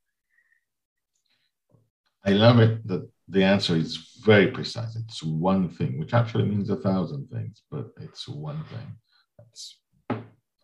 I 2.23 2.31
love 2.31 2.59
it 2.59 2.87
that 2.87 3.09
the 3.27 3.43
answer 3.43 3.75
is 3.75 4.19
very 4.23 4.47
precise. 4.47 4.95
It's 4.95 5.23
one 5.23 5.69
thing, 5.69 5.97
which 5.97 6.13
actually 6.13 6.45
means 6.45 6.69
a 6.69 6.75
thousand 6.75 7.29
things, 7.29 7.63
but 7.71 7.87
it's 7.99 8.27
one 8.27 8.63
thing. 8.65 8.95
That's 9.39 9.79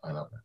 I 0.04 0.12
love 0.12 0.28
it. 0.32 0.40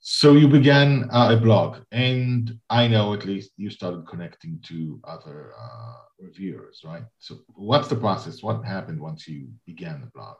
So 0.00 0.34
you 0.34 0.48
began 0.48 1.08
uh, 1.10 1.36
a 1.36 1.40
blog, 1.40 1.78
and 1.90 2.58
I 2.70 2.86
know 2.88 3.14
at 3.14 3.24
least 3.24 3.50
you 3.56 3.68
started 3.68 4.06
connecting 4.06 4.60
to 4.66 5.00
other 5.04 5.52
uh, 5.58 5.94
reviewers, 6.18 6.82
right? 6.84 7.02
So 7.18 7.38
what's 7.48 7.88
the 7.88 7.96
process? 7.96 8.42
What 8.42 8.64
happened 8.64 9.00
once 9.00 9.26
you 9.26 9.48
began 9.66 10.00
the 10.00 10.06
blog? 10.06 10.36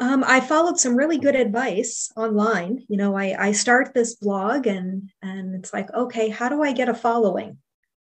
Um, 0.00 0.24
I 0.26 0.40
followed 0.40 0.78
some 0.78 0.96
really 0.96 1.18
good 1.18 1.36
advice 1.36 2.10
online. 2.16 2.84
You 2.88 2.96
know, 2.96 3.16
I, 3.16 3.36
I 3.38 3.52
start 3.52 3.92
this 3.92 4.14
blog 4.14 4.66
and 4.66 5.10
and 5.22 5.54
it's 5.54 5.74
like, 5.74 5.92
okay, 5.92 6.30
how 6.30 6.48
do 6.48 6.62
I 6.62 6.72
get 6.72 6.88
a 6.88 6.94
following? 6.94 7.58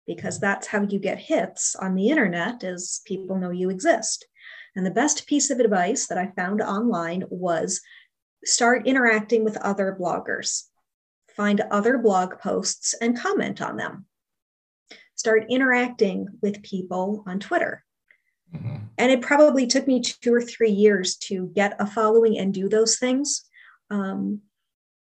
Because 0.08 0.40
that's 0.40 0.68
how 0.68 0.84
you 0.84 1.00
get 1.00 1.20
hits 1.20 1.76
on 1.76 1.96
the 1.96 2.10
internet 2.10 2.64
is 2.64 3.02
people 3.06 3.38
know 3.38 3.52
you 3.52 3.70
exist. 3.70 4.26
And 4.76 4.86
the 4.86 4.92
best 4.92 5.28
piece 5.28 5.50
of 5.52 5.60
advice 5.60 6.08
that 6.08 6.18
I 6.18 6.32
found 6.36 6.62
online 6.62 7.26
was 7.30 7.82
start 8.46 8.88
interacting 8.88 9.44
with 9.44 9.58
other 9.58 9.96
bloggers. 10.00 10.64
Find 11.36 11.62
other 11.72 11.98
blog 11.98 12.40
posts 12.40 12.94
and 13.02 13.18
comment 13.18 13.62
on 13.62 13.78
them. 13.78 14.06
Start 15.16 15.46
interacting 15.50 16.28
with 16.42 16.64
people 16.64 17.24
on 17.28 17.40
Twitter. 17.40 17.84
Mm-hmm. 18.54 18.78
And 18.98 19.12
it 19.12 19.22
probably 19.22 19.66
took 19.68 19.88
me 19.88 20.02
two 20.02 20.34
or 20.34 20.42
three 20.42 20.72
years 20.72 21.16
to 21.18 21.48
get 21.56 21.76
a 21.80 21.86
following 21.86 22.38
and 22.38 22.54
do 22.54 22.68
those 22.68 22.98
things. 22.98 23.44
Um, 23.90 24.42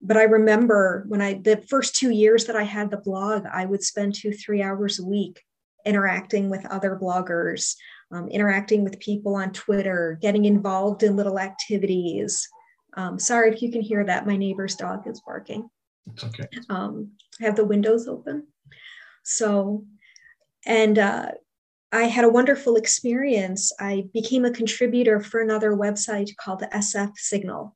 but 0.02 0.18
I 0.18 0.24
remember 0.24 1.06
when 1.08 1.22
I, 1.22 1.36
the 1.36 1.58
first 1.58 1.96
two 1.96 2.10
years 2.10 2.46
that 2.46 2.56
I 2.56 2.64
had 2.64 2.92
the 2.92 2.98
blog, 2.98 3.46
I 3.52 3.66
would 3.66 3.82
spend 3.82 4.14
two, 4.14 4.34
three 4.34 4.62
hours 4.62 5.00
a 5.00 5.06
week 5.06 5.42
interacting 5.86 6.50
with 6.50 6.66
other 6.66 7.00
bloggers, 7.02 7.76
um, 8.12 8.28
interacting 8.28 8.84
with 8.84 9.00
people 9.00 9.36
on 9.36 9.52
Twitter, 9.52 10.18
getting 10.22 10.46
involved 10.46 11.04
in 11.04 11.16
little 11.16 11.40
activities, 11.40 12.48
um, 12.96 13.20
sorry 13.20 13.52
if 13.52 13.62
you 13.62 13.72
can 13.72 13.82
hear 13.82 14.04
that. 14.06 14.28
My 14.28 14.38
neighbor's 14.38 14.76
dog 14.76 15.08
is 15.08 15.22
barking. 15.22 15.70
It's 16.08 16.24
okay. 16.24 16.48
Um, 16.70 17.12
I 17.42 17.46
have 17.46 17.56
the 17.56 17.66
windows 17.66 18.08
open. 18.08 18.48
So, 19.24 19.86
and 20.66 21.00
uh, 21.00 21.32
I 21.92 22.04
had 22.04 22.26
a 22.26 22.30
wonderful 22.30 22.76
experience. 22.76 23.72
I 23.80 24.06
became 24.14 24.46
a 24.46 24.52
contributor 24.52 25.20
for 25.20 25.42
another 25.42 25.72
website 25.72 26.36
called 26.36 26.64
SF 26.74 27.18
Signal. 27.18 27.76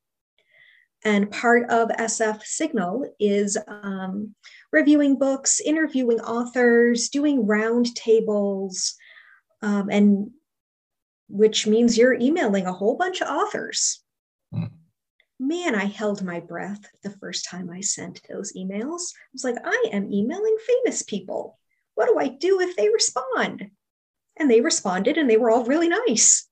And 1.06 1.32
part 1.32 1.70
of 1.70 1.90
SF 1.90 2.44
Signal 2.44 3.14
is 3.20 3.58
um, 3.68 4.36
reviewing 4.72 5.18
books, 5.18 5.62
interviewing 5.62 6.20
authors, 6.20 7.10
doing 7.10 7.46
roundtables, 7.46 8.94
um, 9.62 9.90
and 9.90 10.32
which 11.30 11.68
means 11.68 11.98
you're 11.98 12.20
emailing 12.20 12.66
a 12.66 12.74
whole 12.74 12.98
bunch 12.98 13.22
of 13.22 13.30
authors. 13.30 14.04
Mm 14.54 14.72
man, 15.40 15.76
I 15.76 15.86
held 15.86 16.24
my 16.24 16.40
breath 16.40 16.82
the 17.04 17.12
first 17.12 17.46
time 17.46 17.70
I 17.70 17.82
sent 17.82 18.22
those 18.30 18.54
emails. 18.54 19.14
I 19.14 19.34
was 19.34 19.44
like, 19.44 19.58
I 19.64 19.86
am 19.92 20.12
emailing 20.12 20.58
famous 20.66 21.04
people. 21.04 21.60
What 21.96 22.08
do 22.08 22.18
I 22.20 22.28
do 22.28 22.60
if 22.62 22.76
they 22.76 22.90
respond? 22.90 23.70
And 24.38 24.50
they 24.50 24.62
responded 24.62 25.18
and 25.18 25.30
they 25.30 25.38
were 25.38 25.50
all 25.50 25.66
really 25.66 25.90
nice. 25.90 26.48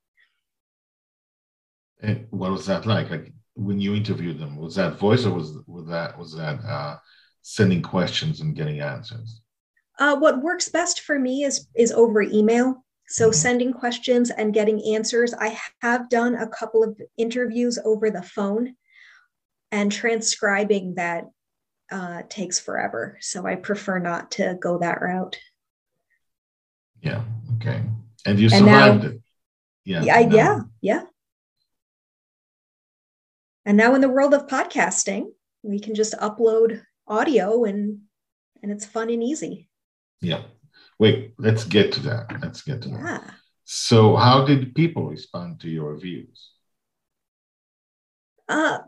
And 2.01 2.27
what 2.29 2.51
was 2.51 2.65
that 2.67 2.85
like? 2.85 3.09
Like 3.09 3.33
when 3.55 3.79
you 3.79 3.95
interviewed 3.95 4.39
them, 4.39 4.57
was 4.57 4.75
that 4.75 4.99
voice 4.99 5.25
or 5.25 5.33
was, 5.33 5.57
was 5.67 5.87
that 5.87 6.17
was 6.17 6.35
that 6.35 6.59
uh, 6.63 6.97
sending 7.41 7.81
questions 7.81 8.41
and 8.41 8.55
getting 8.55 8.81
answers? 8.81 9.41
Uh, 9.97 10.15
what 10.17 10.41
works 10.41 10.69
best 10.69 11.01
for 11.01 11.17
me 11.17 11.43
is 11.43 11.67
is 11.75 11.91
over 11.91 12.21
email. 12.21 12.84
So, 13.07 13.31
sending 13.31 13.71
questions 13.71 14.31
and 14.31 14.53
getting 14.53 14.95
answers. 14.95 15.33
I 15.33 15.59
have 15.81 16.09
done 16.09 16.35
a 16.35 16.47
couple 16.47 16.83
of 16.83 16.99
interviews 17.17 17.77
over 17.83 18.09
the 18.09 18.23
phone, 18.23 18.75
and 19.71 19.91
transcribing 19.91 20.95
that 20.95 21.25
uh, 21.91 22.23
takes 22.29 22.59
forever. 22.59 23.17
So, 23.21 23.45
I 23.45 23.55
prefer 23.55 23.99
not 23.99 24.31
to 24.31 24.57
go 24.59 24.79
that 24.79 25.01
route. 25.01 25.37
Yeah. 27.01 27.23
Okay. 27.57 27.83
And 28.25 28.39
you 28.39 28.49
survived 28.49 29.03
and 29.03 29.03
now, 29.03 29.09
it. 29.09 29.21
Yeah. 29.85 30.03
Yeah. 30.03 30.19
Yeah. 30.19 30.59
Yeah. 30.81 31.01
And 33.65 33.77
now, 33.77 33.93
in 33.93 34.01
the 34.01 34.09
world 34.09 34.33
of 34.33 34.47
podcasting, 34.47 35.27
we 35.61 35.79
can 35.79 35.95
just 35.95 36.13
upload 36.13 36.81
audio 37.07 37.65
and 37.65 38.01
and 38.63 38.71
it's 38.71 38.85
fun 38.85 39.09
and 39.11 39.23
easy. 39.23 39.69
Yeah. 40.21 40.41
Wait, 40.99 41.33
let's 41.37 41.63
get 41.63 41.91
to 41.93 41.99
that. 42.01 42.41
Let's 42.41 42.61
get 42.61 42.81
to 42.83 42.89
yeah. 42.89 43.03
that. 43.03 43.33
So, 43.65 44.15
how 44.15 44.45
did 44.45 44.75
people 44.75 45.07
respond 45.07 45.59
to 45.61 45.69
your 45.69 45.91
reviews? 45.93 46.51
Uh, 48.47 48.79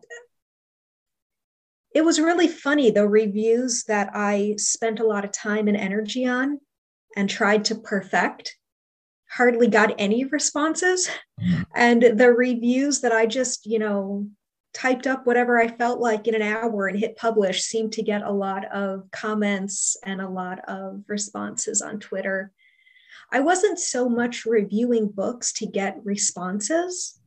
it 1.93 2.05
was 2.05 2.19
really 2.19 2.47
funny. 2.47 2.91
The 2.91 3.07
reviews 3.07 3.83
that 3.85 4.11
I 4.13 4.53
spent 4.57 4.99
a 4.99 5.07
lot 5.07 5.25
of 5.25 5.31
time 5.31 5.67
and 5.67 5.75
energy 5.75 6.27
on 6.27 6.59
and 7.15 7.29
tried 7.29 7.65
to 7.65 7.75
perfect 7.75 8.55
hardly 9.29 9.67
got 9.67 9.93
any 9.97 10.23
responses. 10.25 11.09
Mm. 11.41 11.65
And 11.75 12.19
the 12.19 12.31
reviews 12.31 13.01
that 13.01 13.11
I 13.11 13.25
just, 13.25 13.65
you 13.65 13.79
know, 13.79 14.27
typed 14.77 15.07
up 15.07 15.25
whatever 15.25 15.59
I 15.59 15.69
felt 15.69 15.99
like 15.99 16.27
in 16.27 16.35
an 16.35 16.43
hour 16.43 16.85
and 16.85 16.99
hit 16.99 17.17
publish 17.17 17.63
seemed 17.63 17.93
to 17.93 18.03
get 18.03 18.21
a 18.21 18.31
lot 18.31 18.63
of 18.65 19.09
comments 19.09 19.97
and 20.05 20.21
a 20.21 20.29
lot 20.29 20.59
of 20.69 21.01
responses 21.07 21.81
on 21.81 21.99
Twitter. 21.99 22.51
I 23.31 23.39
wasn't 23.39 23.79
so 23.79 24.07
much 24.07 24.45
reviewing 24.45 25.07
books 25.07 25.51
to 25.53 25.65
get 25.65 25.97
responses. 26.03 27.19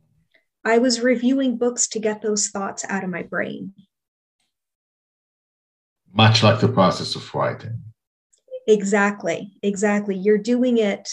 I 0.64 0.78
was 0.78 1.00
reviewing 1.00 1.58
books 1.58 1.88
to 1.88 1.98
get 1.98 2.22
those 2.22 2.46
thoughts 2.48 2.84
out 2.88 3.02
of 3.02 3.10
my 3.10 3.24
brain. 3.24 3.74
Much 6.12 6.44
like 6.44 6.60
the 6.60 6.68
process 6.68 7.16
of 7.16 7.34
writing. 7.34 7.82
Exactly, 8.68 9.58
exactly. 9.60 10.16
You're 10.16 10.38
doing 10.38 10.78
it 10.78 11.10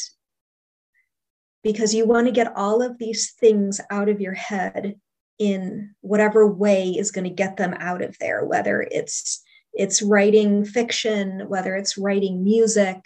because 1.64 1.96
you 1.96 2.06
want 2.06 2.28
to 2.28 2.32
get 2.32 2.56
all 2.56 2.84
of 2.84 3.00
these 3.00 3.32
things 3.32 3.82
out 3.90 4.08
of 4.08 4.22
your 4.22 4.36
head 4.36 5.00
in 5.40 5.94
whatever 6.02 6.48
way 6.48 6.90
is 6.90 7.12
going 7.12 7.24
to 7.24 7.30
get 7.30 7.58
them 7.58 7.76
out 7.80 8.02
of 8.02 8.18
there 8.20 8.44
whether 8.44 8.82
it's 8.82 9.44
it's 9.74 10.02
writing 10.02 10.66
fiction 10.66 11.48
whether 11.48 11.76
it's 11.76 11.98
writing 11.98 12.44
music. 12.44 13.06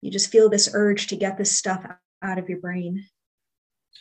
You 0.00 0.10
just 0.10 0.30
feel 0.30 0.50
this 0.50 0.70
urge 0.72 1.06
to 1.08 1.16
get 1.16 1.38
this 1.38 1.56
stuff 1.56 1.86
out 2.22 2.38
of 2.38 2.48
your 2.48 2.58
brain. 2.58 3.06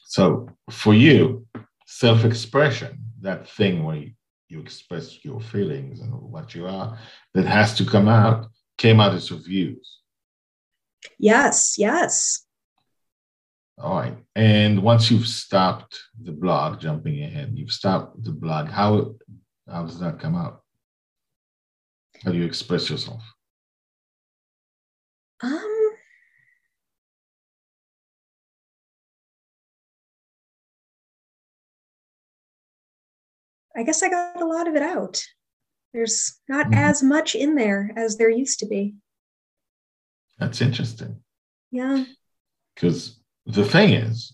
So 0.06 0.50
for 0.70 0.94
you 0.94 1.48
self-expression 1.86 2.98
that 3.22 3.48
thing 3.50 3.84
where 3.84 3.96
you, 3.96 4.12
you 4.50 4.60
express 4.60 5.24
your 5.24 5.40
feelings 5.40 6.02
and 6.02 6.14
what 6.14 6.56
you 6.56 6.68
are 6.68 6.98
that 7.34 7.46
has 7.46 7.76
to 7.76 7.86
come 7.86 8.08
out 8.08 8.48
came 8.78 9.00
out 9.00 9.14
as 9.14 9.32
reviews 9.32 10.00
yes 11.20 11.76
yes 11.78 12.46
all 13.80 13.98
right. 13.98 14.18
And 14.36 14.84
once 14.84 15.10
you've 15.10 15.27
stopped 15.27 16.00
the 16.22 16.32
blog, 16.32 16.80
jumping 16.80 17.24
ahead, 17.24 17.53
you've 17.56 17.72
stopped 17.72 18.24
the 18.24 18.32
blog. 18.32 18.68
How 18.68 19.15
how 19.68 19.84
does 19.84 20.00
that 20.00 20.20
come 20.20 20.36
out? 20.36 20.62
How 22.24 22.32
do 22.32 22.38
you 22.38 22.46
express 22.46 22.89
yourself? 22.89 23.24
Um 25.42 25.70
I 33.75 33.82
guess 33.82 34.03
I 34.03 34.10
got 34.10 34.42
a 34.42 34.46
lot 34.46 34.68
of 34.68 34.75
it 34.75 34.84
out. 34.84 35.24
There's 35.94 36.39
not 36.48 36.68
mm-hmm. 36.68 36.75
as 36.75 37.01
much 37.01 37.34
in 37.34 37.56
there 37.56 37.92
as 37.96 38.18
there 38.18 38.30
used 38.30 38.60
to 38.60 38.68
be. 38.68 38.96
That's 40.38 40.62
interesting. 40.62 41.24
Yeah. 41.72 42.06
Because 42.75 43.20
the 43.46 43.66
thing 43.66 43.94
is, 43.94 44.34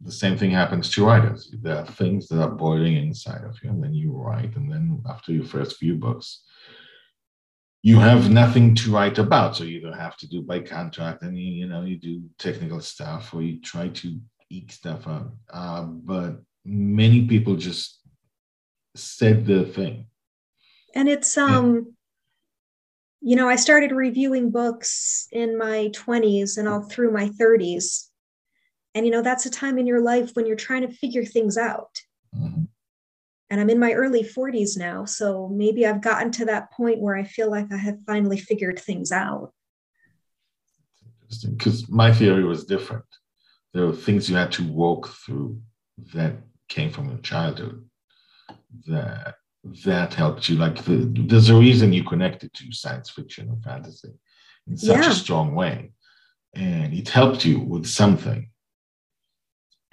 the 0.00 0.12
same 0.12 0.36
thing 0.36 0.50
happens 0.50 0.90
to 0.90 1.06
writers. 1.06 1.54
There 1.62 1.78
are 1.78 1.86
things 1.86 2.28
that 2.28 2.42
are 2.42 2.50
boiling 2.50 2.96
inside 2.96 3.42
of 3.44 3.58
you, 3.62 3.70
and 3.70 3.82
then 3.82 3.94
you 3.94 4.12
write, 4.12 4.54
and 4.56 4.70
then 4.70 5.02
after 5.08 5.32
your 5.32 5.44
first 5.44 5.76
few 5.76 5.94
books, 5.94 6.42
you 7.82 7.98
have 7.98 8.30
nothing 8.30 8.74
to 8.76 8.90
write 8.90 9.18
about. 9.18 9.56
So 9.56 9.64
you 9.64 9.78
either 9.78 9.96
have 9.96 10.16
to 10.18 10.28
do 10.28 10.42
by 10.42 10.60
contract, 10.60 11.22
and 11.22 11.38
you, 11.38 11.52
you 11.52 11.66
know 11.66 11.82
you 11.82 11.98
do 11.98 12.22
technical 12.38 12.80
stuff, 12.80 13.32
or 13.32 13.42
you 13.42 13.60
try 13.60 13.88
to 13.88 14.20
eke 14.50 14.72
stuff 14.72 15.06
out. 15.06 15.32
Uh, 15.50 15.82
but 15.82 16.42
many 16.64 17.26
people 17.26 17.56
just 17.56 18.00
said 18.94 19.46
the 19.46 19.64
thing, 19.64 20.06
and 20.94 21.08
it's 21.08 21.36
um. 21.38 21.94
You 23.26 23.36
know, 23.36 23.48
I 23.48 23.56
started 23.56 23.90
reviewing 23.90 24.50
books 24.50 25.28
in 25.32 25.56
my 25.56 25.90
20s 25.94 26.58
and 26.58 26.68
all 26.68 26.82
through 26.82 27.10
my 27.10 27.30
30s 27.30 28.10
and, 28.94 29.04
you 29.04 29.12
know, 29.12 29.22
that's 29.22 29.46
a 29.46 29.50
time 29.50 29.78
in 29.78 29.86
your 29.86 30.00
life 30.00 30.30
when 30.34 30.46
you're 30.46 30.56
trying 30.56 30.82
to 30.82 30.92
figure 30.92 31.24
things 31.24 31.56
out. 31.56 32.00
Mm-hmm. 32.36 32.64
And 33.50 33.60
I'm 33.60 33.70
in 33.70 33.78
my 33.78 33.92
early 33.92 34.22
40s 34.22 34.76
now. 34.76 35.04
So 35.04 35.48
maybe 35.48 35.86
I've 35.86 36.00
gotten 36.00 36.30
to 36.32 36.44
that 36.46 36.72
point 36.72 37.00
where 37.00 37.16
I 37.16 37.24
feel 37.24 37.50
like 37.50 37.72
I 37.72 37.76
have 37.76 37.98
finally 38.06 38.38
figured 38.38 38.78
things 38.78 39.12
out. 39.12 39.52
Interesting. 41.22 41.54
Because 41.54 41.88
my 41.88 42.12
theory 42.12 42.44
was 42.44 42.64
different. 42.64 43.04
There 43.72 43.86
were 43.86 43.92
things 43.92 44.30
you 44.30 44.36
had 44.36 44.52
to 44.52 44.64
walk 44.64 45.08
through 45.08 45.60
that 46.14 46.34
came 46.68 46.90
from 46.90 47.08
your 47.08 47.18
childhood 47.18 47.84
that 48.86 49.36
that 49.84 50.12
helped 50.12 50.48
you 50.48 50.56
like 50.56 50.84
the, 50.84 51.10
there's 51.26 51.48
a 51.48 51.54
reason 51.54 51.92
you 51.92 52.04
connected 52.04 52.52
to 52.52 52.70
science 52.72 53.08
fiction 53.08 53.48
and 53.48 53.62
fantasy 53.64 54.12
in 54.66 54.76
such 54.76 55.04
yeah. 55.04 55.10
a 55.10 55.14
strong 55.14 55.54
way 55.54 55.90
and 56.54 56.92
it 56.92 57.08
helped 57.08 57.44
you 57.44 57.60
with 57.60 57.86
something 57.86 58.50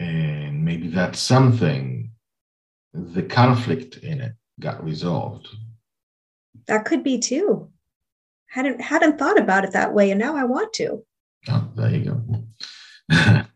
and 0.02 0.66
maybe 0.66 0.88
that 0.90 1.16
something 1.16 2.12
the 2.94 3.24
conflict 3.24 3.98
in 3.98 4.20
it 4.20 4.34
got 4.60 4.84
resolved. 4.84 5.48
That 6.68 6.86
could 6.86 7.04
be 7.04 7.20
too. 7.20 7.70
Hadn't 8.48 8.82
hadn't 8.82 9.18
thought 9.18 9.40
about 9.40 9.64
it 9.64 9.72
that 9.72 9.94
way 9.94 10.12
and 10.12 10.20
now 10.20 10.36
i 10.36 10.44
want 10.44 10.74
to. 10.74 11.06
Oh 11.48 11.70
there 11.76 11.96
you 11.96 12.06
go. 13.10 13.46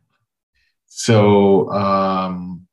So 0.88 1.69
um 1.71 2.67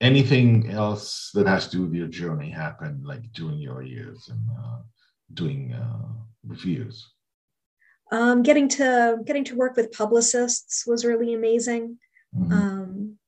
anything 0.00 0.70
else 0.70 1.30
that 1.32 1.46
has 1.46 1.68
to 1.68 1.76
do 1.78 1.82
with 1.84 1.94
your 1.94 2.06
journey 2.08 2.50
happened 2.50 3.06
like 3.06 3.32
during 3.32 3.58
your 3.58 3.82
years 3.82 4.28
and 4.30 4.40
uh, 4.62 4.80
doing 5.32 5.72
uh, 5.72 6.08
reviews? 6.46 7.10
Um, 8.12 8.42
getting 8.42 8.68
to 8.68 9.18
getting 9.24 9.44
to 9.44 9.56
work 9.56 9.74
with 9.76 9.92
publicists 9.92 10.86
was 10.86 11.06
really 11.06 11.32
amazing 11.32 11.98
Mm-hmm. 12.36 12.52
Um, 12.52 13.18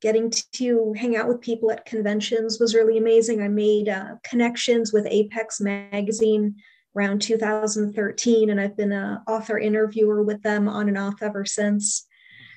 getting 0.00 0.32
to 0.52 0.92
hang 0.96 1.16
out 1.16 1.28
with 1.28 1.40
people 1.40 1.70
at 1.70 1.86
conventions 1.86 2.58
was 2.58 2.74
really 2.74 2.98
amazing. 2.98 3.40
I 3.40 3.48
made 3.48 3.88
uh, 3.88 4.16
connections 4.24 4.92
with 4.92 5.06
Apex 5.08 5.60
Magazine 5.60 6.56
around 6.96 7.22
2013, 7.22 8.50
and 8.50 8.60
I've 8.60 8.76
been 8.76 8.92
an 8.92 9.20
author 9.26 9.58
interviewer 9.58 10.22
with 10.22 10.42
them 10.42 10.68
on 10.68 10.88
and 10.88 10.98
off 10.98 11.22
ever 11.22 11.44
since. 11.44 12.06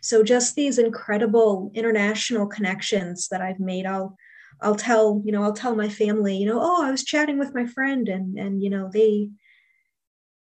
So 0.02 0.24
just 0.24 0.56
these 0.56 0.78
incredible 0.78 1.72
international 1.74 2.48
connections 2.48 3.28
that 3.30 3.42
I've 3.42 3.60
made. 3.60 3.86
I'll 3.86 4.18
I'll 4.62 4.76
tell 4.76 5.22
you 5.26 5.32
know 5.32 5.44
I'll 5.44 5.54
tell 5.54 5.76
my 5.76 5.90
family 5.90 6.38
you 6.38 6.46
know 6.46 6.60
oh 6.62 6.86
I 6.86 6.92
was 6.92 7.04
chatting 7.04 7.38
with 7.38 7.54
my 7.54 7.66
friend 7.66 8.08
and 8.08 8.38
and 8.38 8.64
you 8.64 8.70
know 8.70 8.90
they 8.94 9.30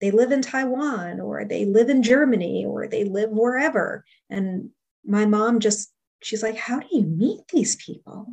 they 0.00 0.10
live 0.10 0.32
in 0.32 0.42
Taiwan 0.42 1.20
or 1.20 1.44
they 1.44 1.64
live 1.64 1.88
in 1.88 2.02
Germany 2.02 2.66
or 2.66 2.88
they 2.88 3.04
live 3.04 3.30
wherever 3.30 4.04
and 4.28 4.70
my 5.04 5.26
mom 5.26 5.60
just, 5.60 5.92
she's 6.22 6.42
like, 6.42 6.56
How 6.56 6.80
do 6.80 6.86
you 6.90 7.02
meet 7.02 7.48
these 7.52 7.76
people? 7.76 8.26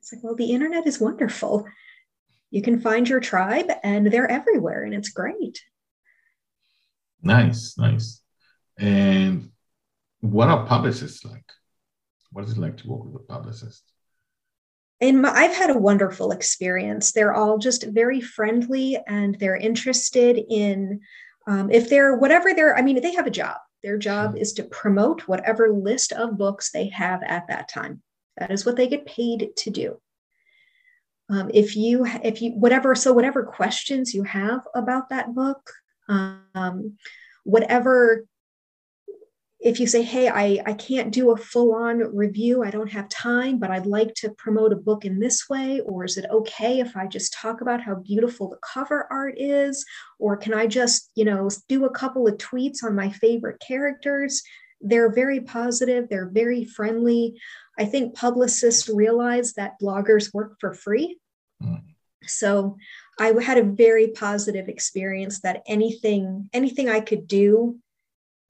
It's 0.00 0.12
like, 0.12 0.22
Well, 0.22 0.34
the 0.34 0.52
internet 0.52 0.86
is 0.86 1.00
wonderful. 1.00 1.66
You 2.50 2.62
can 2.62 2.80
find 2.80 3.08
your 3.08 3.20
tribe 3.20 3.70
and 3.82 4.06
they're 4.06 4.30
everywhere 4.30 4.84
and 4.84 4.94
it's 4.94 5.08
great. 5.08 5.62
Nice, 7.22 7.76
nice. 7.76 8.22
And 8.78 9.50
what 10.20 10.48
are 10.48 10.66
publicists 10.66 11.24
like? 11.24 11.44
What 12.30 12.44
is 12.44 12.52
it 12.52 12.58
like 12.58 12.76
to 12.78 12.88
work 12.88 13.04
with 13.04 13.22
a 13.22 13.24
publicist? 13.24 13.82
And 15.00 15.22
my, 15.22 15.30
I've 15.30 15.54
had 15.54 15.70
a 15.70 15.78
wonderful 15.78 16.32
experience. 16.32 17.12
They're 17.12 17.34
all 17.34 17.58
just 17.58 17.84
very 17.84 18.20
friendly 18.20 18.98
and 19.06 19.36
they're 19.38 19.56
interested 19.56 20.38
in 20.48 21.00
um, 21.46 21.70
if 21.70 21.88
they're 21.88 22.16
whatever 22.16 22.54
they're, 22.54 22.76
I 22.76 22.82
mean, 22.82 23.00
they 23.00 23.14
have 23.14 23.26
a 23.26 23.30
job. 23.30 23.56
Their 23.82 23.98
job 23.98 24.36
is 24.36 24.52
to 24.54 24.64
promote 24.64 25.22
whatever 25.22 25.70
list 25.70 26.12
of 26.12 26.38
books 26.38 26.72
they 26.72 26.88
have 26.88 27.22
at 27.22 27.48
that 27.48 27.68
time. 27.68 28.02
That 28.38 28.50
is 28.50 28.66
what 28.66 28.76
they 28.76 28.88
get 28.88 29.06
paid 29.06 29.50
to 29.56 29.70
do. 29.70 30.00
Um, 31.28 31.50
if 31.52 31.76
you, 31.76 32.06
if 32.22 32.40
you, 32.40 32.52
whatever, 32.52 32.94
so 32.94 33.12
whatever 33.12 33.42
questions 33.42 34.14
you 34.14 34.22
have 34.22 34.60
about 34.74 35.10
that 35.10 35.34
book, 35.34 35.70
um, 36.08 36.96
whatever 37.44 38.26
if 39.66 39.80
you 39.80 39.86
say, 39.88 40.02
hey, 40.02 40.28
I, 40.28 40.62
I 40.64 40.74
can't 40.74 41.12
do 41.12 41.32
a 41.32 41.36
full 41.36 41.74
on 41.74 41.98
review, 42.14 42.62
I 42.62 42.70
don't 42.70 42.92
have 42.92 43.08
time, 43.08 43.58
but 43.58 43.68
I'd 43.68 43.84
like 43.84 44.14
to 44.18 44.30
promote 44.30 44.72
a 44.72 44.76
book 44.76 45.04
in 45.04 45.18
this 45.18 45.48
way, 45.48 45.80
or 45.80 46.04
is 46.04 46.16
it 46.16 46.30
okay 46.30 46.78
if 46.78 46.96
I 46.96 47.08
just 47.08 47.32
talk 47.32 47.62
about 47.62 47.80
how 47.80 47.96
beautiful 47.96 48.48
the 48.48 48.58
cover 48.58 49.08
art 49.10 49.34
is? 49.36 49.84
Or 50.20 50.36
can 50.36 50.54
I 50.54 50.68
just, 50.68 51.10
you 51.16 51.24
know, 51.24 51.50
do 51.68 51.84
a 51.84 51.90
couple 51.90 52.28
of 52.28 52.38
tweets 52.38 52.84
on 52.84 52.94
my 52.94 53.10
favorite 53.10 53.58
characters? 53.58 54.40
They're 54.80 55.12
very 55.12 55.40
positive, 55.40 56.08
they're 56.08 56.30
very 56.30 56.64
friendly. 56.64 57.36
I 57.76 57.86
think 57.86 58.14
publicists 58.14 58.88
realize 58.88 59.54
that 59.54 59.80
bloggers 59.82 60.32
work 60.32 60.58
for 60.60 60.74
free. 60.74 61.18
Mm. 61.60 61.82
So 62.24 62.76
I 63.18 63.34
had 63.42 63.58
a 63.58 63.64
very 63.64 64.08
positive 64.08 64.68
experience 64.68 65.40
that 65.40 65.64
anything 65.66 66.50
anything 66.52 66.88
I 66.88 67.00
could 67.00 67.26
do 67.26 67.80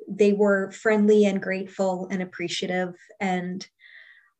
they 0.09 0.33
were 0.33 0.71
friendly 0.71 1.25
and 1.25 1.43
grateful 1.43 2.09
and 2.11 2.23
appreciative. 2.23 2.95
And 3.21 3.67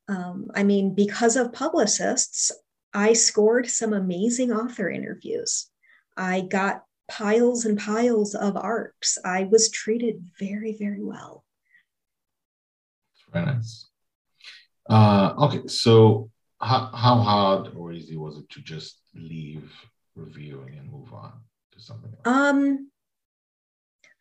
um, 0.09 0.51
I 0.55 0.63
mean, 0.63 0.95
because 0.95 1.37
of 1.37 1.53
publicists, 1.53 2.53
I 2.95 3.13
scored 3.13 3.69
some 3.69 3.93
amazing 3.93 4.53
author 4.53 4.89
interviews. 4.89 5.69
I 6.17 6.43
got 6.43 6.85
piles 7.09 7.65
and 7.65 7.79
piles 7.79 8.35
of 8.35 8.57
arcs. 8.57 9.19
I 9.25 9.45
was 9.45 9.71
treated 9.71 10.25
very, 10.39 10.77
very 10.79 11.03
well. 11.03 11.45
Very 13.33 13.47
nice. 13.47 13.89
Uh, 14.89 15.35
okay, 15.39 15.67
so 15.67 16.31
how, 16.61 16.91
how 16.95 17.17
hard 17.17 17.75
or 17.77 17.93
easy 17.93 18.17
was 18.17 18.39
it 18.39 18.49
to 18.51 18.61
just 18.61 19.01
leave 19.15 19.71
reviewing 20.15 20.79
and 20.79 20.91
move 20.91 21.13
on 21.13 21.33
to 21.73 21.81
something 21.81 22.13
else? 22.13 22.27
Um, 22.27 22.91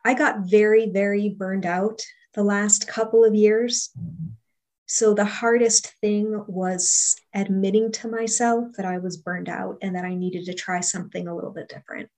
I 0.06 0.13
got 0.13 0.41
very, 0.41 0.89
very 0.89 1.30
burned 1.30 1.65
out 1.65 2.02
the 2.36 2.44
last 2.44 2.88
couple 2.88 3.26
of 3.26 3.34
years. 3.34 3.89
Mm-hmm. 4.00 4.34
So 4.86 5.15
the 5.15 5.26
hardest 5.26 5.94
thing 6.00 6.46
was 6.48 7.15
admitting 7.34 7.91
to 7.94 8.08
myself 8.08 8.68
that 8.78 8.86
I 8.86 9.00
was 9.00 9.18
burned 9.18 9.50
out 9.50 9.80
and 9.82 9.96
that 9.96 10.06
I 10.06 10.13
needed 10.13 10.46
to 10.46 10.54
try 10.54 10.80
something 10.80 11.28
a 11.28 11.36
little 11.36 11.50
bit 11.50 11.70
different. 11.70 12.10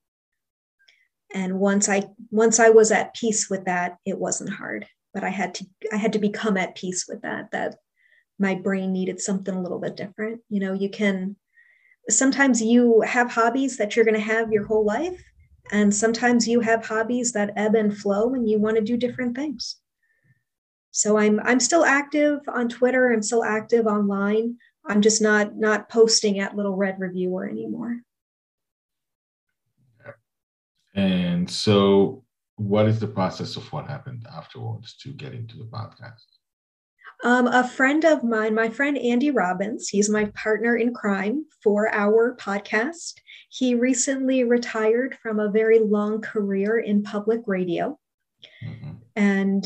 And 1.33 1.59
once 1.59 1.87
I 1.87 2.03
once 2.29 2.59
I 2.59 2.69
was 2.69 2.91
at 2.91 3.15
peace 3.15 3.49
with 3.49 3.65
that, 3.65 3.97
it 4.05 4.17
wasn't 4.17 4.53
hard. 4.53 4.85
But 5.13 5.23
I 5.23 5.29
had 5.29 5.55
to 5.55 5.65
I 5.93 5.95
had 5.95 6.13
to 6.13 6.19
become 6.19 6.57
at 6.57 6.75
peace 6.75 7.05
with 7.07 7.21
that, 7.21 7.51
that 7.51 7.75
my 8.37 8.55
brain 8.55 8.91
needed 8.91 9.21
something 9.21 9.53
a 9.53 9.61
little 9.61 9.79
bit 9.79 9.95
different. 9.95 10.41
You 10.49 10.59
know, 10.59 10.73
you 10.73 10.89
can 10.89 11.37
sometimes 12.09 12.61
you 12.61 13.01
have 13.01 13.31
hobbies 13.31 13.77
that 13.77 13.95
you're 13.95 14.05
going 14.05 14.15
to 14.15 14.21
have 14.21 14.51
your 14.51 14.65
whole 14.65 14.85
life 14.85 15.23
and 15.71 15.93
sometimes 15.93 16.47
you 16.47 16.59
have 16.61 16.85
hobbies 16.85 17.33
that 17.33 17.53
ebb 17.55 17.75
and 17.75 17.95
flow 17.95 18.33
and 18.33 18.49
you 18.49 18.59
want 18.59 18.75
to 18.77 18.81
do 18.81 18.97
different 18.97 19.35
things. 19.35 19.77
So 20.91 21.17
i'm 21.17 21.39
i'm 21.41 21.59
still 21.59 21.85
active 21.85 22.39
on 22.47 22.69
twitter 22.69 23.11
i'm 23.13 23.21
still 23.21 23.43
active 23.43 23.85
online. 23.85 24.57
I'm 24.87 25.01
just 25.01 25.21
not 25.21 25.57
not 25.57 25.89
posting 25.89 26.39
at 26.39 26.55
little 26.55 26.75
red 26.75 26.99
reviewer 26.99 27.47
anymore. 27.47 27.97
And 30.95 31.49
so 31.49 32.23
what 32.55 32.87
is 32.87 32.99
the 32.99 33.07
process 33.07 33.55
of 33.55 33.71
what 33.71 33.87
happened 33.87 34.25
afterwards 34.33 34.95
to 34.97 35.13
get 35.13 35.33
into 35.33 35.57
the 35.57 35.65
podcast 35.65 36.36
um, 37.23 37.47
a 37.47 37.67
friend 37.67 38.05
of 38.05 38.23
mine, 38.23 38.53
my 38.53 38.69
friend 38.69 38.97
Andy 38.97 39.31
Robbins, 39.31 39.89
he's 39.89 40.09
my 40.09 40.25
partner 40.35 40.75
in 40.75 40.93
crime 40.93 41.45
for 41.63 41.93
our 41.93 42.35
podcast. 42.39 43.13
He 43.49 43.73
recently 43.73 44.43
retired 44.43 45.17
from 45.21 45.39
a 45.39 45.49
very 45.49 45.79
long 45.79 46.21
career 46.21 46.77
in 46.77 47.03
public 47.03 47.41
radio. 47.47 47.97
Mm-hmm. 48.63 48.91
And 49.15 49.65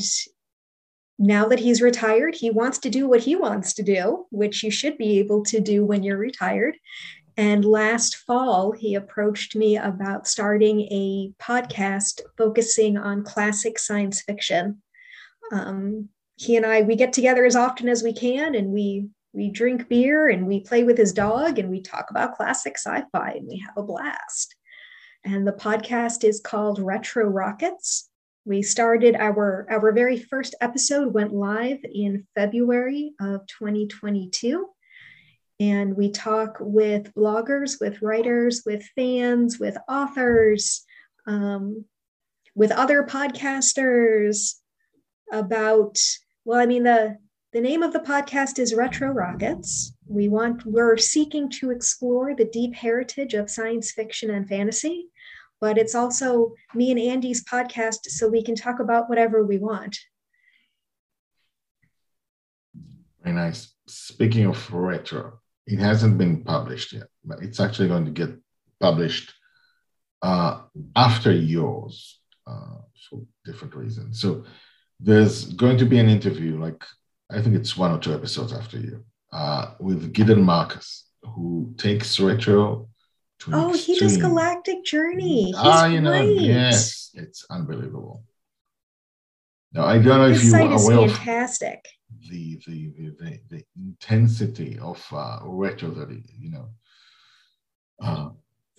now 1.19 1.47
that 1.49 1.59
he's 1.59 1.81
retired, 1.81 2.35
he 2.35 2.49
wants 2.49 2.77
to 2.79 2.89
do 2.89 3.07
what 3.07 3.21
he 3.21 3.35
wants 3.35 3.73
to 3.73 3.83
do, 3.83 4.25
which 4.31 4.63
you 4.63 4.71
should 4.71 4.97
be 4.97 5.19
able 5.19 5.43
to 5.45 5.59
do 5.59 5.85
when 5.85 6.03
you're 6.03 6.17
retired. 6.17 6.77
And 7.37 7.65
last 7.65 8.15
fall, 8.15 8.71
he 8.71 8.95
approached 8.95 9.55
me 9.55 9.77
about 9.77 10.27
starting 10.27 10.81
a 10.81 11.33
podcast 11.41 12.21
focusing 12.37 12.97
on 12.97 13.23
classic 13.23 13.77
science 13.77 14.21
fiction. 14.21 14.81
Um, 15.51 16.09
he 16.41 16.55
and 16.55 16.65
I 16.65 16.81
we 16.81 16.95
get 16.95 17.13
together 17.13 17.45
as 17.45 17.55
often 17.55 17.87
as 17.87 18.01
we 18.01 18.13
can 18.13 18.55
and 18.55 18.71
we 18.71 19.07
we 19.31 19.51
drink 19.51 19.87
beer 19.87 20.27
and 20.27 20.47
we 20.47 20.59
play 20.59 20.83
with 20.83 20.97
his 20.97 21.13
dog 21.13 21.59
and 21.59 21.69
we 21.69 21.81
talk 21.81 22.09
about 22.09 22.35
classic 22.35 22.77
sci-fi 22.77 23.33
and 23.33 23.47
we 23.47 23.59
have 23.59 23.77
a 23.77 23.83
blast. 23.83 24.55
And 25.23 25.47
the 25.47 25.53
podcast 25.53 26.23
is 26.23 26.41
called 26.41 26.79
Retro 26.79 27.27
Rockets. 27.27 28.09
We 28.43 28.63
started 28.63 29.15
our 29.15 29.67
our 29.69 29.91
very 29.91 30.17
first 30.17 30.55
episode 30.61 31.13
went 31.13 31.31
live 31.31 31.79
in 31.83 32.25
February 32.33 33.13
of 33.21 33.45
2022 33.45 34.67
and 35.59 35.95
we 35.95 36.09
talk 36.09 36.57
with 36.59 37.13
bloggers, 37.13 37.79
with 37.79 38.01
writers, 38.01 38.63
with 38.65 38.83
fans, 38.95 39.59
with 39.59 39.77
authors, 39.87 40.83
um, 41.27 41.85
with 42.55 42.71
other 42.71 43.03
podcasters 43.03 44.55
about 45.31 45.99
well, 46.45 46.59
I 46.59 46.65
mean, 46.65 46.83
the 46.83 47.17
the 47.53 47.61
name 47.61 47.83
of 47.83 47.91
the 47.91 47.99
podcast 47.99 48.59
is 48.59 48.73
Retro 48.73 49.09
Rockets. 49.09 49.93
We 50.07 50.29
want 50.29 50.65
we're 50.65 50.97
seeking 50.97 51.49
to 51.59 51.69
explore 51.69 52.33
the 52.33 52.45
deep 52.45 52.73
heritage 52.73 53.33
of 53.33 53.49
science 53.49 53.91
fiction 53.91 54.29
and 54.29 54.47
fantasy, 54.47 55.09
but 55.59 55.77
it's 55.77 55.93
also 55.93 56.53
me 56.73 56.91
and 56.91 56.99
Andy's 56.99 57.43
podcast 57.43 58.05
so 58.07 58.27
we 58.27 58.43
can 58.43 58.55
talk 58.55 58.79
about 58.79 59.09
whatever 59.09 59.43
we 59.43 59.57
want. 59.57 59.97
Very 63.21 63.35
nice. 63.35 63.73
Speaking 63.87 64.45
of 64.45 64.73
retro, 64.73 65.39
it 65.67 65.79
hasn't 65.79 66.17
been 66.17 66.43
published 66.43 66.93
yet, 66.93 67.07
but 67.23 67.43
it's 67.43 67.59
actually 67.59 67.89
going 67.89 68.05
to 68.05 68.11
get 68.11 68.29
published 68.79 69.33
uh, 70.21 70.61
after 70.95 71.31
yours 71.31 72.19
uh, 72.47 72.77
for 73.09 73.21
different 73.45 73.75
reasons. 73.75 74.21
So 74.21 74.45
there's 75.01 75.45
going 75.53 75.77
to 75.77 75.85
be 75.85 75.97
an 75.99 76.09
interview, 76.09 76.59
like 76.59 76.83
I 77.29 77.41
think 77.41 77.55
it's 77.55 77.75
one 77.75 77.91
or 77.91 77.99
two 77.99 78.13
episodes 78.13 78.53
after 78.53 78.77
you, 78.77 79.03
uh, 79.33 79.73
with 79.79 80.13
Gideon 80.13 80.43
Marcus, 80.43 81.05
who 81.23 81.73
takes 81.77 82.19
retro 82.19 82.89
to 83.39 83.51
Oh, 83.53 83.73
he 83.73 83.97
does 83.97 84.17
Galactic 84.17 84.85
Journey. 84.85 85.45
He's 85.45 85.55
ah, 85.57 85.85
you 85.85 86.01
know, 86.01 86.21
yes, 86.21 87.09
it's 87.13 87.45
unbelievable. 87.49 88.23
Now 89.73 89.85
I 89.85 89.95
don't 89.97 90.05
know 90.05 90.29
His 90.29 90.43
if 90.43 90.49
you 90.49 90.55
are 90.55 90.73
aware 90.73 91.09
fantastic. 91.09 91.85
of 92.11 92.29
the 92.29 92.61
the, 92.67 92.91
the 92.97 93.09
the, 93.19 93.39
the 93.49 93.63
intensity 93.77 94.77
of 94.79 95.03
uh, 95.11 95.39
retro 95.43 95.89
that 95.91 96.09
you 96.37 96.51
know. 96.51 96.69
Uh, 98.01 98.29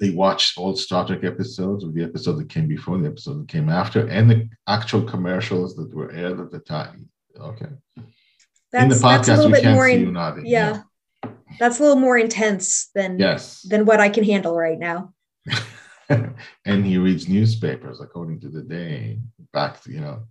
they 0.02 0.10
watched 0.10 0.58
all 0.58 0.74
Star 0.74 1.06
Trek 1.06 1.22
episodes 1.22 1.84
of 1.84 1.94
the 1.94 2.02
episode 2.02 2.36
that 2.38 2.48
came 2.48 2.66
before, 2.66 2.98
the 2.98 3.06
episode 3.06 3.40
that 3.40 3.48
came 3.48 3.68
after, 3.68 4.08
and 4.08 4.28
the 4.28 4.48
actual 4.66 5.00
commercials 5.00 5.76
that 5.76 5.94
were 5.94 6.10
aired 6.10 6.40
at 6.40 6.50
the 6.50 6.58
time. 6.58 7.08
Okay. 7.40 7.68
That's, 8.72 8.82
in 8.82 8.88
the 8.88 8.96
podcast, 8.96 9.46
we 9.46 9.60
can't 9.60 9.80
see 9.80 9.92
in, 9.92 10.00
you 10.00 10.10
nodding. 10.10 10.44
Yeah. 10.44 10.82
yeah. 11.22 11.30
That's 11.60 11.78
a 11.78 11.82
little 11.84 12.00
more 12.00 12.18
intense 12.18 12.90
than 12.96 13.16
yes 13.20 13.62
than 13.62 13.84
what 13.84 14.00
I 14.00 14.08
can 14.08 14.24
handle 14.24 14.56
right 14.56 14.78
now. 14.78 15.14
and 16.08 16.84
he 16.84 16.98
reads 16.98 17.28
newspapers 17.28 18.00
according 18.00 18.40
to 18.40 18.48
the 18.48 18.62
day. 18.62 19.20
Back 19.52 19.82
to 19.82 19.92
you 19.92 20.00
know. 20.00 20.22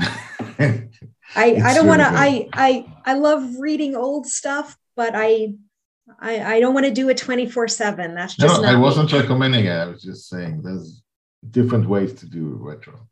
I 0.00 0.80
I 1.36 1.74
don't 1.74 1.86
want 1.86 2.00
to. 2.00 2.08
I 2.10 2.48
I 2.52 2.92
I 3.04 3.14
love 3.14 3.60
reading 3.60 3.94
old 3.94 4.26
stuff, 4.26 4.76
but 4.96 5.12
I 5.14 5.54
I, 6.20 6.56
I 6.56 6.60
don't 6.60 6.74
want 6.74 6.86
to 6.86 6.92
do 6.92 7.08
it 7.08 7.16
24 7.16 7.68
7. 7.68 8.14
That's 8.14 8.34
just 8.34 8.62
no, 8.62 8.68
I 8.68 8.76
wasn't 8.76 9.12
me. 9.12 9.20
recommending 9.20 9.66
it. 9.66 9.70
I 9.70 9.86
was 9.86 10.02
just 10.02 10.28
saying 10.28 10.62
there's 10.62 11.02
different 11.50 11.88
ways 11.88 12.14
to 12.14 12.26
do 12.26 12.56
retro. 12.60 13.08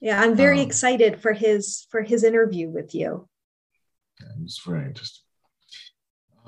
Yeah, 0.00 0.20
I'm 0.20 0.36
very 0.36 0.60
um, 0.60 0.66
excited 0.66 1.20
for 1.20 1.32
his 1.32 1.86
for 1.90 2.02
his 2.02 2.24
interview 2.24 2.68
with 2.68 2.94
you. 2.94 3.28
Yeah, 4.20 4.28
it's 4.42 4.60
very 4.64 4.84
interesting. 4.84 5.24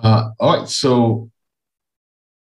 Uh, 0.03 0.31
all 0.38 0.59
right, 0.59 0.68
so 0.68 1.31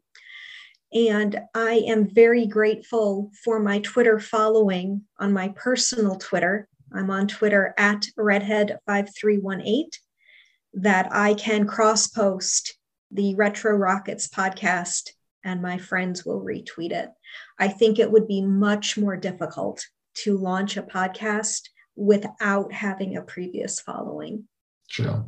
And 0.96 1.42
I 1.54 1.84
am 1.88 2.08
very 2.08 2.48
grateful 2.48 3.30
for 3.44 3.60
my 3.60 3.80
Twitter 3.80 4.18
following 4.18 5.02
on 5.20 5.34
my 5.34 5.50
personal 5.50 6.16
Twitter. 6.16 6.70
I'm 6.94 7.12
on 7.12 7.28
Twitter 7.28 7.74
at 7.78 8.08
redhead5318 8.18 9.88
that 10.76 11.10
I 11.12 11.34
can 11.34 11.68
cross 11.68 12.08
post 12.08 12.78
the 13.12 13.36
Retro 13.36 13.76
Rockets 13.76 14.30
podcast 14.30 15.10
and 15.44 15.62
my 15.62 15.78
friends 15.78 16.26
will 16.26 16.42
retweet 16.42 16.94
it. 16.94 17.10
I 17.60 17.68
think 17.68 18.00
it 18.00 18.10
would 18.10 18.28
be 18.28 18.42
much 18.42 18.98
more 18.98 19.18
difficult 19.18 19.86
to 20.20 20.38
launch 20.38 20.78
a 20.78 20.82
podcast 20.82 21.64
without 21.98 22.72
having 22.72 23.18
a 23.18 23.22
previous 23.22 23.82
following. 23.82 24.46
Sure. 24.88 25.28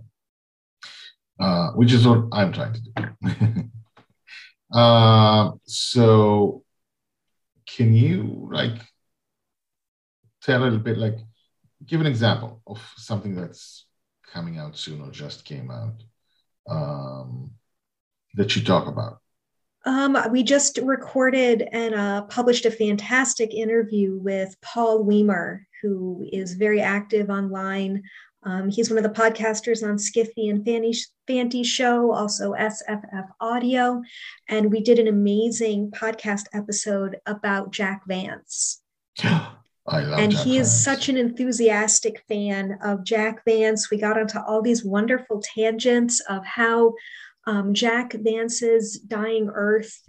Uh, 1.38 1.71
which 1.71 1.91
is 1.91 2.08
what 2.08 2.23
I'm 2.32 2.53
trying 2.53 2.73
to 2.73 2.82
do. 2.95 3.63
Uh, 4.71 5.51
so 5.65 6.63
can 7.65 7.93
you 7.93 8.49
like 8.51 8.82
tell 10.41 10.62
a 10.62 10.63
little 10.63 10.80
bit 10.80 10.97
like 10.97 11.17
give 11.86 12.01
an 12.01 12.08
example 12.08 12.62
of 12.67 12.82
something 12.97 13.36
that's 13.36 13.86
coming 14.32 14.58
out 14.58 14.77
soon 14.77 15.01
or 15.01 15.12
just 15.12 15.45
came 15.45 15.71
out 15.71 16.03
um, 16.69 17.51
that 18.36 18.56
you 18.56 18.63
talk 18.63 18.88
about. 18.88 19.19
Um, 19.86 20.17
we 20.32 20.43
just 20.43 20.80
recorded 20.80 21.67
and 21.71 21.95
uh, 21.95 22.23
published 22.23 22.65
a 22.65 22.71
fantastic 22.71 23.53
interview 23.53 24.17
with 24.17 24.53
Paul 24.62 25.03
Weimer, 25.03 25.65
who 25.82 26.27
is 26.34 26.56
very 26.56 26.82
active 26.82 27.30
online. 27.30 28.03
Um, 28.47 28.69
he's 28.69 28.89
one 28.89 28.97
of 28.97 29.03
the 29.03 29.21
podcasters 29.21 29.83
on 29.83 29.97
Skiffy 29.97 30.49
and 30.49 30.63
Fanny, 30.63 30.93
Fanty 31.27 31.65
Show, 31.65 32.13
also 32.13 32.53
SFF 32.53 33.27
Audio. 33.41 34.01
And 34.47 34.71
we 34.71 34.79
did 34.79 34.99
an 34.99 35.10
amazing 35.10 35.91
podcast 35.91 36.45
episode 36.53 37.17
about 37.25 37.71
Jack 37.71 38.03
Vance. 38.07 38.81
I 39.21 39.51
love 39.86 40.19
and 40.19 40.31
Jack 40.31 40.43
he 40.45 40.55
Vance. 40.55 40.67
is 40.67 40.83
such 40.83 41.10
an 41.10 41.17
enthusiastic 41.17 42.23
fan 42.29 42.79
of 42.81 43.03
Jack 43.03 43.43
Vance. 43.43 43.91
We 43.91 43.97
got 43.97 44.17
onto 44.17 44.39
all 44.39 44.62
these 44.62 44.86
wonderful 44.86 45.41
tangents 45.41 46.21
of 46.29 46.45
how 46.45 46.93
um, 47.45 47.73
Jack 47.73 48.13
Vance's 48.13 48.97
Dying 48.97 49.49
Earth, 49.53 50.01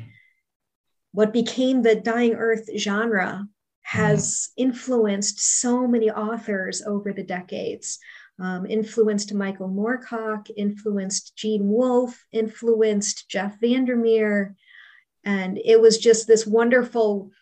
what 1.11 1.33
became 1.33 1.83
the 1.83 1.97
Dying 1.97 2.35
Earth 2.35 2.71
genre, 2.79 3.49
has 3.83 4.51
mm. 4.57 4.63
influenced 4.63 5.41
so 5.61 5.89
many 5.89 6.09
authors 6.09 6.83
over 6.87 7.13
the 7.13 7.25
decades. 7.25 7.99
Um, 8.41 8.67
influenced 8.67 9.35
Michael 9.35 9.69
Moorcock, 9.69 10.49
influenced 10.57 11.35
Gene 11.35 11.69
Wolfe, 11.69 12.25
influenced 12.31 13.29
Jeff 13.29 13.59
Vandermeer. 13.61 14.55
And 15.25 15.59
it 15.65 15.81
was 15.81 15.99
just 15.99 16.29
this 16.29 16.47
wonderful 16.47 17.33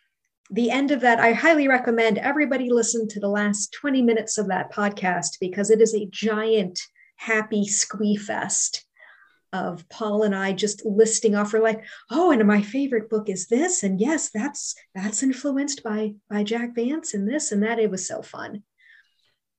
the 0.51 0.71
end 0.71 0.91
of 0.91 1.01
that, 1.01 1.19
I 1.19 1.33
highly 1.33 1.69
recommend 1.69 2.19
everybody 2.19 2.71
listen 2.71 3.09
to 3.09 3.21
the 3.21 3.29
last 3.29 3.75
20 3.81 4.03
minutes 4.03 4.39
of 4.39 4.49
that 4.49 4.73
podcast 4.73 5.39
because 5.41 5.71
it 5.71 5.81
is 5.81 5.95
a 5.95 6.09
giant 6.11 6.81
happy 7.17 7.67
squee 7.67 8.17
fest 8.17 8.85
of 9.53 9.89
Paul 9.89 10.23
and 10.23 10.35
I 10.35 10.53
just 10.53 10.85
listing 10.85 11.35
off. 11.35 11.53
We're 11.53 11.61
like, 11.61 11.85
oh, 12.11 12.31
and 12.31 12.47
my 12.47 12.63
favorite 12.63 13.09
book 13.09 13.29
is 13.29 13.47
this, 13.47 13.83
and 13.83 14.01
yes, 14.01 14.31
that's 14.31 14.75
that's 14.95 15.23
influenced 15.23 15.83
by 15.83 16.15
by 16.29 16.43
Jack 16.43 16.75
Vance 16.75 17.15
and 17.15 17.29
this 17.29 17.53
and 17.53 17.63
that. 17.63 17.79
It 17.79 17.91
was 17.91 18.07
so 18.07 18.23
fun. 18.23 18.63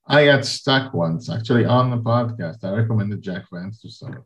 I 0.07 0.25
got 0.25 0.45
stuck 0.45 0.93
once 0.93 1.29
actually 1.29 1.65
on 1.65 1.91
the 1.91 1.97
podcast. 1.97 2.63
I 2.63 2.71
recommended 2.71 3.21
Jack 3.21 3.43
Vance 3.51 3.81
to 3.81 3.91
someone. 3.91 4.23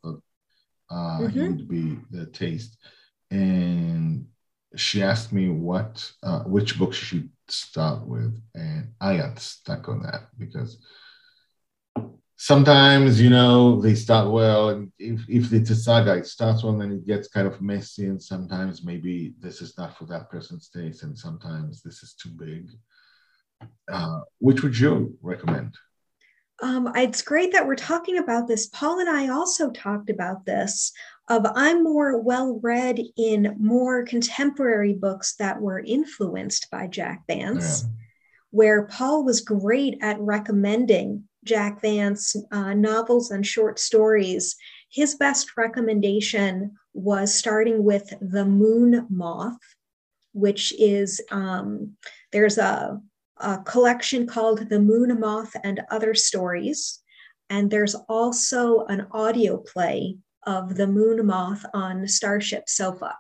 Uh, 0.90 1.20
mm-hmm. 1.20 1.30
He 1.30 1.48
would 1.48 1.68
be 1.68 1.98
the 2.12 2.28
taste, 2.28 2.78
and 3.32 4.28
she 4.76 5.02
asked 5.02 5.34
me 5.34 5.50
what 5.50 6.12
uh, 6.22 6.44
which 6.44 6.78
book 6.78 6.94
she 6.94 7.06
should 7.06 7.30
start 7.48 8.06
with, 8.06 8.40
and 8.54 8.92
I 9.00 9.18
got 9.18 9.40
stuck 9.40 9.90
on 9.90 10.04
that 10.04 10.28
because 10.38 10.78
sometimes 12.36 13.22
you 13.22 13.30
know 13.30 13.82
they 13.82 13.96
start 13.96 14.30
well, 14.30 14.70
and 14.70 14.92
if, 15.00 15.22
if 15.30 15.54
it's 15.54 15.70
a 15.70 15.76
saga, 15.76 16.16
it 16.16 16.28
starts 16.28 16.64
well, 16.64 16.80
and 16.80 16.94
it 16.94 17.08
gets 17.08 17.28
kind 17.28 17.48
of 17.48 17.62
messy, 17.62 18.06
and 18.06 18.22
sometimes 18.22 18.84
maybe 18.84 19.34
this 19.40 19.62
is 19.62 19.78
not 19.78 19.98
for 19.98 20.06
that 20.06 20.30
person's 20.30 20.70
taste, 20.70 21.04
and 21.04 21.18
sometimes 21.18 21.82
this 21.82 22.04
is 22.04 22.14
too 22.14 22.30
big. 22.30 22.70
Uh, 23.92 24.22
which 24.40 24.64
would 24.64 24.78
you 24.78 25.18
recommend? 25.22 25.76
Um, 26.62 26.92
it's 26.96 27.22
great 27.22 27.52
that 27.54 27.66
we're 27.66 27.76
talking 27.76 28.20
about 28.20 28.48
this. 28.48 28.68
Paul 28.68 29.00
and 29.00 29.10
I 29.10 29.30
also 29.30 29.72
talked 29.72 30.10
about 30.10 30.46
this 30.46 30.94
of 31.28 31.46
I'm 31.56 31.84
more 31.84 32.22
well 32.22 32.60
read 32.62 33.00
in 33.18 33.56
more 33.60 34.04
contemporary 34.04 34.94
books 34.94 35.36
that 35.38 35.60
were 35.60 35.80
influenced 35.80 36.70
by 36.70 36.88
Jack 36.88 37.24
Vance, 37.28 37.84
yeah. 37.84 37.90
where 38.52 38.86
Paul 38.86 39.24
was 39.24 39.42
great 39.42 39.98
at 40.02 40.20
recommending 40.20 41.24
Jack 41.44 41.82
Vance 41.82 42.36
uh, 42.52 42.74
novels 42.74 43.32
and 43.32 43.46
short 43.46 43.80
stories. 43.80 44.56
His 44.90 45.16
best 45.16 45.58
recommendation 45.58 46.76
was 46.94 47.34
starting 47.34 47.84
with 47.84 48.14
The 48.22 48.46
Moon 48.46 49.08
Moth, 49.10 49.58
which 50.34 50.74
is 50.78 51.22
um, 51.32 51.94
there's 52.32 52.58
a, 52.58 53.02
a 53.42 53.58
collection 53.60 54.28
called 54.28 54.70
The 54.70 54.80
Moon 54.80 55.20
Moth 55.20 55.56
and 55.64 55.82
Other 55.90 56.14
Stories. 56.14 57.00
And 57.50 57.70
there's 57.70 57.96
also 58.08 58.86
an 58.86 59.08
audio 59.12 59.58
play 59.58 60.18
of 60.48 60.76
the 60.76 60.88
moon 60.88 61.26
moth 61.26 61.66
on 61.74 62.08
Starship 62.08 62.64
Sofa. 62.68 63.16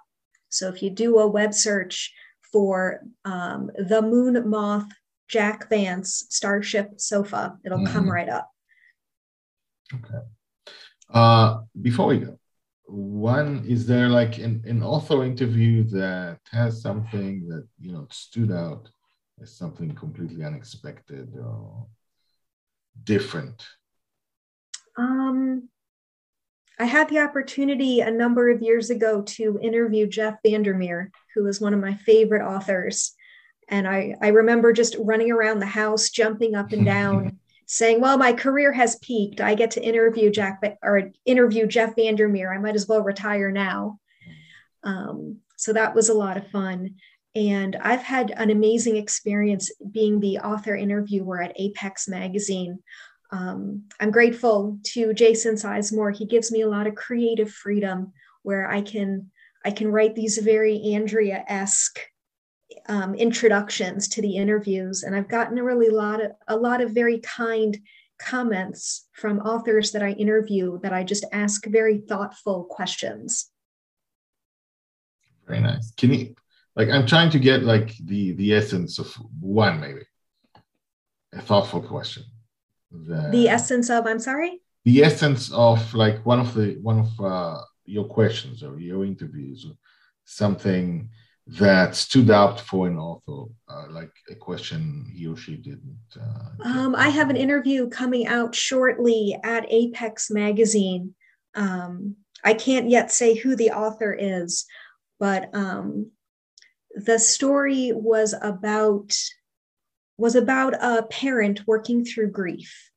So 0.49 0.69
if 0.69 0.81
you 0.81 0.89
do 0.89 1.19
a 1.19 1.27
web 1.27 1.53
search 1.53 2.13
for 2.51 3.01
um, 3.25 3.69
the 3.75 4.01
moon 4.01 4.49
moth 4.49 4.87
Jack 5.27 5.69
Vance 5.69 6.25
Starship 6.29 6.99
Sofa, 6.99 7.57
it'll 7.65 7.79
mm-hmm. 7.79 7.93
come 7.93 8.09
right 8.09 8.29
up. 8.29 8.49
Okay. 9.93 10.23
Uh, 11.09 11.59
before 11.81 12.07
we 12.07 12.19
go, 12.19 12.37
one 12.85 13.63
is 13.67 13.85
there 13.85 14.09
like 14.09 14.37
an, 14.37 14.63
an 14.65 14.83
author 14.83 15.23
interview 15.23 15.83
that 15.83 16.39
has 16.51 16.81
something 16.81 17.47
that 17.47 17.67
you 17.79 17.91
know 17.91 18.07
stood 18.09 18.51
out 18.51 18.89
as 19.41 19.51
something 19.51 19.93
completely 19.95 20.43
unexpected 20.43 21.35
or 21.37 21.87
different? 23.03 23.65
Um, 24.97 25.69
I 26.79 26.85
had 26.85 27.09
the 27.09 27.19
opportunity 27.19 28.01
a 28.01 28.11
number 28.11 28.49
of 28.49 28.61
years 28.61 28.89
ago 28.89 29.21
to 29.21 29.59
interview 29.61 30.07
Jeff 30.07 30.35
Vandermeer, 30.45 31.11
who 31.35 31.47
is 31.47 31.61
one 31.61 31.73
of 31.73 31.79
my 31.79 31.93
favorite 31.93 32.45
authors. 32.45 33.13
And 33.69 33.87
I, 33.87 34.15
I 34.21 34.29
remember 34.29 34.73
just 34.73 34.95
running 34.99 35.31
around 35.31 35.59
the 35.59 35.65
house, 35.65 36.09
jumping 36.09 36.55
up 36.55 36.71
and 36.71 36.85
down, 36.85 37.37
saying, 37.67 38.01
Well, 38.01 38.17
my 38.17 38.33
career 38.33 38.73
has 38.73 38.97
peaked. 38.97 39.39
I 39.39 39.55
get 39.55 39.71
to 39.71 39.83
interview 39.83 40.29
Jack 40.29 40.79
or 40.83 41.11
interview 41.25 41.67
Jeff 41.67 41.95
Vandermeer. 41.95 42.53
I 42.53 42.57
might 42.57 42.75
as 42.75 42.87
well 42.87 43.01
retire 43.01 43.51
now. 43.51 43.99
Um, 44.83 45.37
so 45.57 45.73
that 45.73 45.93
was 45.93 46.09
a 46.09 46.13
lot 46.13 46.37
of 46.37 46.47
fun. 46.47 46.95
And 47.33 47.77
I've 47.77 48.01
had 48.03 48.31
an 48.31 48.49
amazing 48.49 48.97
experience 48.97 49.71
being 49.91 50.19
the 50.19 50.39
author 50.39 50.75
interviewer 50.75 51.41
at 51.41 51.53
Apex 51.55 52.07
Magazine, 52.09 52.79
um, 53.31 53.83
I'm 53.99 54.11
grateful 54.11 54.77
to 54.87 55.13
Jason 55.13 55.55
Sizemore. 55.55 56.15
He 56.15 56.25
gives 56.25 56.51
me 56.51 56.61
a 56.61 56.67
lot 56.69 56.87
of 56.87 56.95
creative 56.95 57.49
freedom 57.51 58.11
where 58.43 58.69
I 58.69 58.81
can 58.81 59.31
I 59.63 59.71
can 59.71 59.91
write 59.91 60.15
these 60.15 60.39
very 60.39 60.93
Andrea-esque 60.95 61.99
um, 62.87 63.13
introductions 63.13 64.07
to 64.09 64.21
the 64.21 64.35
interviews, 64.35 65.03
and 65.03 65.15
I've 65.15 65.29
gotten 65.29 65.57
a 65.59 65.63
really 65.63 65.89
lot 65.89 66.21
of 66.21 66.31
a 66.47 66.57
lot 66.57 66.81
of 66.81 66.91
very 66.91 67.19
kind 67.19 67.77
comments 68.19 69.07
from 69.13 69.39
authors 69.39 69.91
that 69.91 70.03
I 70.03 70.11
interview 70.11 70.79
that 70.81 70.93
I 70.93 71.03
just 71.03 71.25
ask 71.31 71.65
very 71.65 71.99
thoughtful 71.99 72.65
questions. 72.65 73.49
Very 75.47 75.61
nice. 75.61 75.91
Can 75.95 76.13
you 76.13 76.35
like 76.75 76.89
I'm 76.89 77.05
trying 77.05 77.29
to 77.31 77.39
get 77.39 77.63
like 77.63 77.95
the 78.03 78.33
the 78.33 78.53
essence 78.53 78.99
of 78.99 79.13
one 79.39 79.79
maybe. 79.79 80.01
A 81.33 81.41
thoughtful 81.41 81.81
question. 81.81 82.23
The, 82.91 83.29
the 83.31 83.47
essence 83.47 83.89
of 83.89 84.05
i'm 84.05 84.19
sorry? 84.19 84.61
The 84.83 85.03
essence 85.03 85.51
of 85.51 85.93
like 85.93 86.25
one 86.25 86.39
of 86.39 86.53
the 86.53 86.77
one 86.81 86.99
of 86.99 87.21
uh, 87.21 87.61
your 87.85 88.05
questions 88.05 88.63
or 88.63 88.79
your 88.79 89.05
interviews 89.05 89.65
or 89.67 89.75
something 90.25 91.09
that 91.47 91.95
stood 91.95 92.29
out 92.29 92.59
for 92.59 92.87
an 92.87 92.97
author 92.97 93.51
uh, 93.67 93.85
like 93.89 94.11
a 94.29 94.35
question 94.35 95.05
he 95.13 95.27
or 95.27 95.35
she 95.35 95.57
didn't 95.57 95.97
uh, 96.15 96.63
um, 96.63 96.95
i 96.95 97.09
have 97.09 97.29
an 97.29 97.35
interview 97.35 97.89
coming 97.89 98.27
out 98.27 98.53
shortly 98.53 99.35
at 99.43 99.65
apex 99.69 100.29
magazine. 100.29 101.15
Um, 101.55 102.15
i 102.43 102.53
can't 102.53 102.89
yet 102.89 103.11
say 103.11 103.35
who 103.35 103.55
the 103.55 103.71
author 103.71 104.13
is 104.13 104.65
but 105.19 105.49
um, 105.53 106.11
the 106.95 107.19
story 107.19 107.91
was 107.93 108.33
about 108.41 109.13
was 110.17 110.35
about 110.35 110.75
a 110.75 111.03
parent 111.03 111.61
working 111.65 112.05
through 112.05 112.29
grief. 112.29 112.91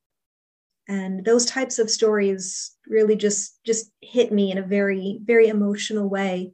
And 0.87 1.25
those 1.25 1.47
types 1.47 1.79
of 1.79 1.89
stories 1.89 2.77
really 2.87 3.17
just 3.17 3.59
just 3.65 3.91
hit 4.03 4.33
me 4.33 4.51
in 4.51 4.59
a 4.59 4.63
very 4.63 5.21
very 5.23 5.49
emotional 5.49 6.09
way. 6.09 6.53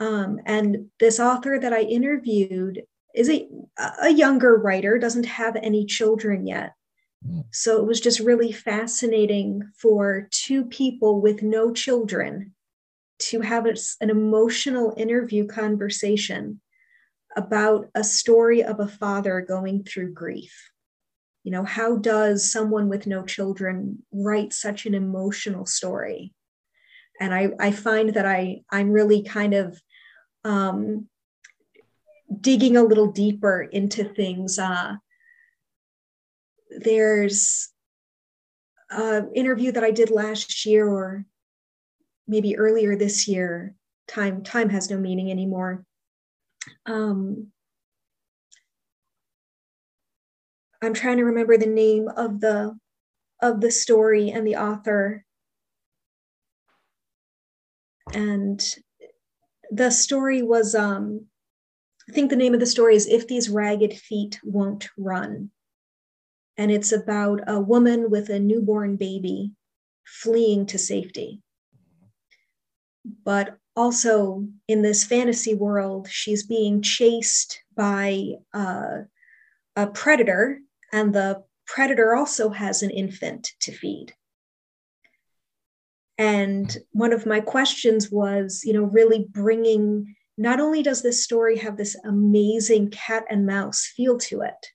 Um, 0.00 0.38
and 0.46 0.90
this 1.00 1.18
author 1.18 1.58
that 1.58 1.72
i 1.72 1.80
interviewed 1.80 2.82
is 3.14 3.28
a, 3.28 3.48
a 4.02 4.10
younger 4.10 4.56
writer 4.56 4.96
doesn't 4.98 5.26
have 5.26 5.56
any 5.56 5.84
children 5.86 6.46
yet. 6.46 6.74
Mm. 7.26 7.46
so 7.50 7.78
it 7.78 7.84
was 7.84 8.00
just 8.00 8.20
really 8.20 8.52
fascinating 8.52 9.68
for 9.76 10.28
two 10.30 10.64
people 10.64 11.20
with 11.20 11.42
no 11.42 11.72
children 11.72 12.54
to 13.18 13.40
have 13.40 13.66
an 13.66 14.10
emotional 14.10 14.94
interview 14.96 15.46
conversation 15.46 16.60
about 17.36 17.88
a 17.94 18.02
story 18.02 18.62
of 18.62 18.80
a 18.80 18.88
father 18.88 19.40
going 19.40 19.84
through 19.84 20.12
grief. 20.12 20.70
You 21.44 21.52
know, 21.52 21.64
how 21.64 21.96
does 21.96 22.50
someone 22.50 22.88
with 22.88 23.06
no 23.06 23.24
children 23.24 24.02
write 24.12 24.52
such 24.52 24.86
an 24.86 24.94
emotional 24.94 25.66
story? 25.66 26.34
And 27.20 27.34
I, 27.34 27.50
I 27.58 27.70
find 27.72 28.14
that 28.14 28.26
I, 28.26 28.62
I'm 28.70 28.90
really 28.90 29.22
kind 29.22 29.54
of 29.54 29.80
um, 30.44 31.08
digging 32.40 32.76
a 32.76 32.82
little 32.82 33.10
deeper 33.10 33.62
into 33.62 34.04
things 34.04 34.58
uh, 34.58 34.96
there's 36.70 37.70
an 38.90 39.30
interview 39.34 39.72
that 39.72 39.84
I 39.84 39.90
did 39.90 40.10
last 40.10 40.64
year 40.66 40.86
or 40.86 41.24
maybe 42.28 42.56
earlier 42.56 42.94
this 42.94 43.26
year. 43.26 43.74
Time 44.06 44.42
time 44.42 44.68
has 44.68 44.90
no 44.90 44.98
meaning 44.98 45.30
anymore. 45.30 45.84
Um, 46.86 47.48
I'm 50.82 50.94
trying 50.94 51.16
to 51.16 51.24
remember 51.24 51.56
the 51.56 51.66
name 51.66 52.08
of 52.08 52.40
the 52.40 52.78
of 53.42 53.60
the 53.60 53.70
story 53.70 54.30
and 54.30 54.46
the 54.46 54.56
author. 54.56 55.24
And 58.12 58.62
the 59.70 59.90
story 59.90 60.42
was 60.42 60.74
um 60.74 61.26
I 62.08 62.12
think 62.12 62.30
the 62.30 62.36
name 62.36 62.54
of 62.54 62.60
the 62.60 62.66
story 62.66 62.96
is 62.96 63.06
If 63.06 63.26
These 63.26 63.50
Ragged 63.50 63.92
Feet 63.92 64.40
Won't 64.42 64.88
Run. 64.96 65.50
And 66.56 66.70
it's 66.70 66.90
about 66.90 67.40
a 67.46 67.60
woman 67.60 68.10
with 68.10 68.30
a 68.30 68.40
newborn 68.40 68.96
baby 68.96 69.52
fleeing 70.06 70.64
to 70.66 70.78
safety. 70.78 71.42
But 73.24 73.58
also 73.76 74.46
in 74.66 74.82
this 74.82 75.04
fantasy 75.04 75.54
world, 75.54 76.08
she's 76.10 76.44
being 76.44 76.82
chased 76.82 77.62
by 77.76 78.34
uh, 78.52 79.02
a 79.76 79.86
predator, 79.86 80.60
and 80.92 81.14
the 81.14 81.44
predator 81.66 82.14
also 82.14 82.50
has 82.50 82.82
an 82.82 82.90
infant 82.90 83.52
to 83.60 83.72
feed. 83.72 84.14
And 86.18 86.76
one 86.90 87.12
of 87.12 87.26
my 87.26 87.40
questions 87.40 88.10
was, 88.10 88.62
you 88.64 88.72
know, 88.72 88.82
really 88.82 89.26
bringing 89.30 90.16
not 90.36 90.60
only 90.60 90.82
does 90.82 91.02
this 91.02 91.22
story 91.22 91.58
have 91.58 91.76
this 91.76 91.96
amazing 92.04 92.90
cat 92.90 93.24
and 93.30 93.46
mouse 93.46 93.86
feel 93.86 94.18
to 94.18 94.40
it, 94.42 94.66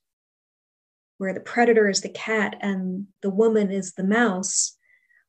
where 1.17 1.33
the 1.33 1.39
predator 1.39 1.89
is 1.89 2.01
the 2.01 2.09
cat 2.09 2.55
and 2.61 3.07
the 3.21 3.29
woman 3.29 3.71
is 3.71 3.93
the 3.93 4.03
mouse, 4.03 4.77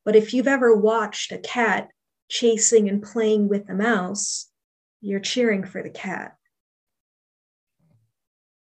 but 0.05 0.15
if 0.15 0.33
you've 0.33 0.47
ever 0.47 0.75
watched 0.75 1.31
a 1.31 1.37
cat 1.37 1.89
chasing 2.29 2.89
and 2.89 3.01
playing 3.01 3.47
with 3.47 3.67
the 3.67 3.73
mouse, 3.73 4.49
you're 5.01 5.19
cheering 5.19 5.63
for 5.63 5.83
the 5.83 5.89
cat. 5.89 6.35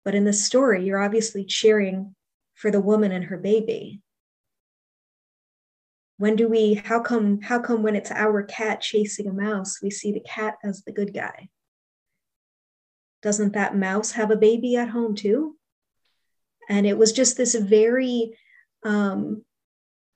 But 0.04 0.14
in 0.14 0.24
this 0.24 0.44
story, 0.44 0.84
you're 0.84 1.02
obviously 1.02 1.44
cheering 1.44 2.14
for 2.54 2.70
the 2.70 2.80
woman 2.80 3.12
and 3.12 3.24
her 3.24 3.38
baby. 3.38 4.00
When 6.18 6.36
do 6.36 6.48
we, 6.48 6.74
how 6.74 7.00
come, 7.00 7.40
how 7.40 7.58
come 7.60 7.82
when 7.82 7.96
it's 7.96 8.10
our 8.10 8.42
cat 8.42 8.80
chasing 8.80 9.28
a 9.28 9.32
mouse, 9.32 9.80
we 9.82 9.90
see 9.90 10.12
the 10.12 10.20
cat 10.20 10.56
as 10.62 10.82
the 10.82 10.92
good 10.92 11.14
guy? 11.14 11.48
Doesn't 13.22 13.52
that 13.54 13.76
mouse 13.76 14.12
have 14.12 14.30
a 14.30 14.36
baby 14.36 14.76
at 14.76 14.88
home 14.88 15.14
too? 15.14 15.56
And 16.68 16.86
it 16.86 16.98
was 16.98 17.12
just 17.12 17.36
this 17.36 17.54
very 17.54 18.36
um, 18.84 19.44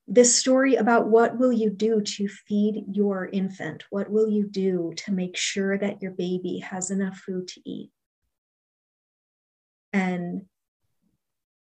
this 0.08 0.36
story 0.36 0.76
about 0.76 1.08
what 1.08 1.38
will 1.38 1.52
you 1.52 1.68
do 1.68 2.00
to 2.00 2.28
feed 2.28 2.84
your 2.92 3.26
infant? 3.26 3.84
What 3.90 4.08
will 4.10 4.28
you 4.28 4.46
do 4.46 4.92
to 4.98 5.12
make 5.12 5.36
sure 5.36 5.76
that 5.78 6.00
your 6.00 6.12
baby 6.12 6.58
has 6.58 6.90
enough 6.90 7.18
food 7.18 7.48
to 7.48 7.60
eat? 7.68 7.90
And 9.92 10.42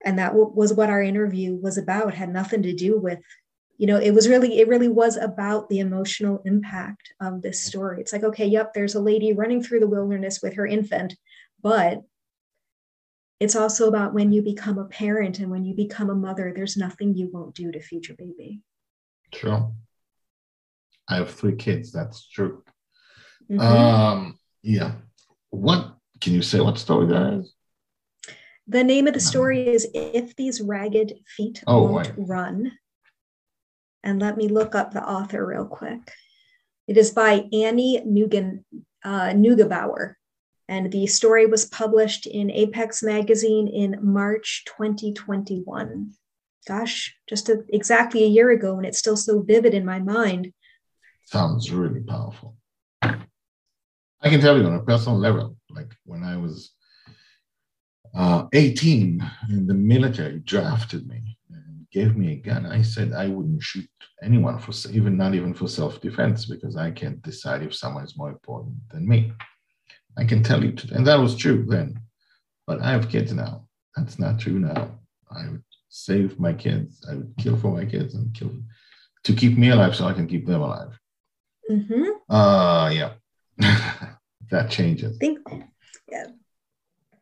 and 0.04 0.18
that 0.18 0.34
was 0.34 0.72
what 0.72 0.90
our 0.90 1.02
interview 1.02 1.54
was 1.54 1.78
about 1.78 2.14
had 2.14 2.32
nothing 2.32 2.62
to 2.62 2.72
do 2.72 2.98
with 2.98 3.20
you 3.78 3.86
know 3.86 3.98
it 3.98 4.10
was 4.10 4.28
really 4.28 4.58
it 4.58 4.66
really 4.66 4.88
was 4.88 5.16
about 5.16 5.68
the 5.68 5.78
emotional 5.78 6.42
impact 6.44 7.12
of 7.20 7.42
this 7.42 7.60
mm-hmm. 7.60 7.68
story. 7.68 8.00
It's 8.00 8.12
like 8.12 8.24
okay 8.24 8.46
yep 8.46 8.74
there's 8.74 8.96
a 8.96 9.00
lady 9.00 9.32
running 9.32 9.62
through 9.62 9.80
the 9.80 9.88
wilderness 9.88 10.40
with 10.42 10.54
her 10.54 10.66
infant 10.66 11.14
but 11.62 12.02
it's 13.42 13.56
also 13.56 13.88
about 13.88 14.14
when 14.14 14.30
you 14.30 14.40
become 14.40 14.78
a 14.78 14.84
parent 14.84 15.40
and 15.40 15.50
when 15.50 15.64
you 15.64 15.74
become 15.74 16.10
a 16.10 16.14
mother, 16.14 16.52
there's 16.54 16.76
nothing 16.76 17.16
you 17.16 17.28
won't 17.32 17.56
do 17.56 17.72
to 17.72 17.80
feed 17.80 18.06
your 18.06 18.16
baby. 18.16 18.60
True. 19.32 19.74
I 21.08 21.16
have 21.16 21.30
three 21.34 21.56
kids. 21.56 21.90
That's 21.90 22.28
true. 22.28 22.62
Mm-hmm. 23.50 23.60
Um, 23.60 24.38
yeah. 24.62 24.92
What 25.50 25.96
can 26.20 26.34
you 26.34 26.42
say? 26.42 26.60
What 26.60 26.78
story 26.78 27.08
that 27.08 27.40
is? 27.40 27.52
The 28.68 28.84
name 28.84 29.08
of 29.08 29.14
the 29.14 29.20
story 29.20 29.66
is 29.66 29.88
"If 29.92 30.36
These 30.36 30.60
Ragged 30.60 31.18
Feet 31.26 31.64
oh, 31.66 31.82
Won't 31.82 32.12
Run." 32.16 32.78
And 34.04 34.20
let 34.20 34.36
me 34.36 34.46
look 34.46 34.76
up 34.76 34.92
the 34.92 35.02
author 35.02 35.44
real 35.44 35.66
quick. 35.66 36.12
It 36.86 36.96
is 36.96 37.10
by 37.10 37.48
Annie 37.52 38.02
Neugen, 38.06 38.64
uh, 39.04 39.30
Neugebauer 39.34 40.14
and 40.68 40.90
the 40.92 41.06
story 41.06 41.46
was 41.46 41.66
published 41.66 42.26
in 42.26 42.50
Apex 42.50 43.02
Magazine 43.02 43.68
in 43.68 43.98
March 44.00 44.64
2021. 44.66 46.12
Gosh, 46.66 47.16
just 47.28 47.48
a, 47.48 47.64
exactly 47.70 48.24
a 48.24 48.28
year 48.28 48.50
ago, 48.50 48.76
and 48.76 48.86
it's 48.86 48.98
still 48.98 49.16
so 49.16 49.42
vivid 49.42 49.74
in 49.74 49.84
my 49.84 49.98
mind. 49.98 50.52
Sounds 51.24 51.70
really 51.70 52.00
powerful. 52.00 52.56
I 53.02 54.28
can 54.30 54.40
tell 54.40 54.56
you 54.56 54.64
on 54.64 54.74
a 54.74 54.82
personal 54.82 55.18
level, 55.18 55.56
like 55.70 55.92
when 56.04 56.22
I 56.22 56.36
was 56.36 56.70
uh, 58.14 58.44
18 58.52 59.22
and 59.48 59.68
the 59.68 59.74
military 59.74 60.38
drafted 60.40 61.08
me 61.08 61.36
and 61.50 61.86
gave 61.90 62.16
me 62.16 62.32
a 62.32 62.36
gun, 62.36 62.66
I 62.66 62.82
said 62.82 63.12
I 63.12 63.26
wouldn't 63.26 63.62
shoot 63.62 63.88
anyone 64.22 64.60
for 64.60 64.72
even 64.90 65.16
not 65.16 65.34
even 65.34 65.54
for 65.54 65.66
self-defense 65.66 66.46
because 66.46 66.76
I 66.76 66.92
can't 66.92 67.20
decide 67.22 67.62
if 67.62 67.74
someone 67.74 68.04
is 68.04 68.16
more 68.16 68.30
important 68.30 68.76
than 68.90 69.08
me. 69.08 69.32
I 70.16 70.24
can 70.24 70.42
tell 70.42 70.62
you, 70.62 70.74
and 70.92 71.06
that 71.06 71.18
was 71.18 71.36
true 71.36 71.64
then. 71.66 72.00
But 72.66 72.80
I 72.80 72.92
have 72.92 73.08
kids 73.08 73.32
now. 73.32 73.66
That's 73.96 74.18
not 74.18 74.38
true 74.38 74.58
now. 74.58 74.98
I 75.30 75.48
would 75.48 75.64
save 75.88 76.38
my 76.38 76.52
kids. 76.52 77.04
I 77.10 77.14
would 77.14 77.34
kill 77.38 77.56
for 77.56 77.72
my 77.72 77.84
kids 77.84 78.14
and 78.14 78.34
kill 78.34 78.52
to 79.24 79.32
keep 79.32 79.56
me 79.56 79.70
alive 79.70 79.94
so 79.94 80.06
I 80.06 80.12
can 80.12 80.26
keep 80.26 80.46
them 80.46 80.60
alive. 80.60 80.98
Mm-hmm. 81.70 82.34
Uh, 82.34 82.90
yeah. 82.90 83.12
that 84.50 84.70
changes. 84.70 85.16
Think, 85.18 85.38
yeah. 86.10 86.26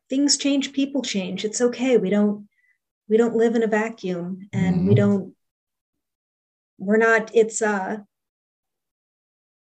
Things 0.08 0.36
change, 0.36 0.72
people 0.72 1.02
change. 1.02 1.44
It's 1.44 1.60
okay. 1.60 1.96
We 1.96 2.10
don't 2.10 2.48
we 3.08 3.16
don't 3.16 3.36
live 3.36 3.56
in 3.56 3.62
a 3.62 3.66
vacuum 3.66 4.48
and 4.52 4.76
mm-hmm. 4.76 4.88
we 4.88 4.94
don't 4.94 5.34
we're 6.78 6.96
not 6.96 7.30
it's 7.34 7.60
uh 7.60 7.98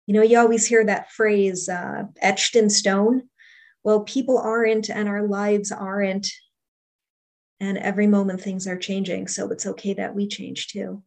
you 0.07 0.15
know, 0.15 0.23
you 0.23 0.38
always 0.38 0.67
hear 0.67 0.85
that 0.85 1.11
phrase, 1.12 1.69
uh, 1.69 2.05
etched 2.21 2.57
in 2.57 2.71
stone. 2.71 3.29
Well, 3.85 4.01
people 4.01 4.38
aren't, 4.38 4.91
and 4.91 5.09
our 5.09 5.27
lives 5.27 5.73
aren't. 5.73 6.29
And 7.61 7.79
every 7.79 8.07
moment 8.07 8.41
things 8.41 8.67
are 8.67 8.77
changing. 8.77 9.29
So 9.29 9.49
it's 9.51 9.67
okay 9.67 9.95
that 9.95 10.15
we 10.15 10.27
change 10.27 10.69
too. 10.69 11.03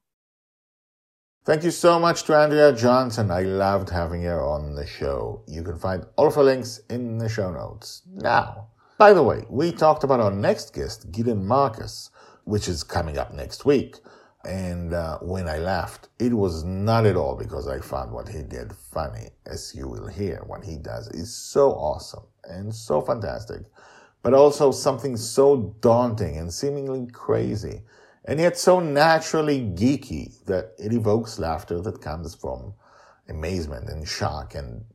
Thank 1.46 1.64
you 1.64 1.72
so 1.72 2.00
much 2.00 2.24
to 2.24 2.36
Andrea 2.36 2.74
Johnson. 2.74 3.30
I 3.30 3.42
loved 3.42 3.90
having 3.90 4.24
her 4.24 4.42
on 4.42 4.74
the 4.74 4.88
show. 4.88 5.44
You 5.48 5.62
can 5.62 5.78
find 5.78 6.04
all 6.16 6.28
of 6.28 6.36
her 6.36 6.44
links 6.44 6.80
in 6.90 7.20
the 7.20 7.30
show 7.30 7.52
notes. 7.52 8.02
Now, 8.12 8.70
by 8.98 9.14
the 9.14 9.22
way, 9.22 9.44
we 9.50 9.72
talked 9.72 10.04
about 10.04 10.22
our 10.22 10.32
next 10.32 10.74
guest, 10.74 11.12
Gideon 11.12 11.46
Marcus, 11.46 12.10
which 12.46 12.68
is 12.68 12.84
coming 12.84 13.18
up 13.20 13.34
next 13.34 13.64
week. 13.64 13.98
And 14.46 14.94
uh, 14.94 15.18
when 15.20 15.50
I 15.50 15.58
left, 15.58 16.10
it 16.20 16.32
was 16.32 16.64
not 16.64 17.08
at 17.08 17.16
all 17.16 17.36
because 17.36 17.68
I 17.68 17.80
found 17.80 18.12
what 18.12 18.30
he 18.30 18.44
did 18.44 18.74
funny, 18.74 19.30
as 19.48 19.74
you 19.76 19.88
will 19.88 20.06
hear. 20.06 20.44
What 20.46 20.64
he 20.64 20.78
does 20.78 21.08
is 21.08 21.36
so 21.36 21.72
awesome 21.72 22.26
and 22.44 22.74
so 22.74 23.02
fantastic, 23.02 23.64
but 24.22 24.36
also 24.36 24.72
something 24.72 25.18
so 25.18 25.76
daunting 25.82 26.38
and 26.38 26.54
seemingly 26.54 27.08
crazy, 27.12 27.82
and 28.26 28.40
yet 28.40 28.56
so 28.56 28.80
naturally 28.80 29.62
geeky 29.62 30.44
that 30.46 30.74
it 30.78 30.94
evokes 30.94 31.40
laughter 31.40 31.82
that 31.82 32.00
comes 32.00 32.36
from 32.36 32.76
amazement 33.28 33.90
and 33.90 34.08
shock 34.08 34.54
and 34.54 34.86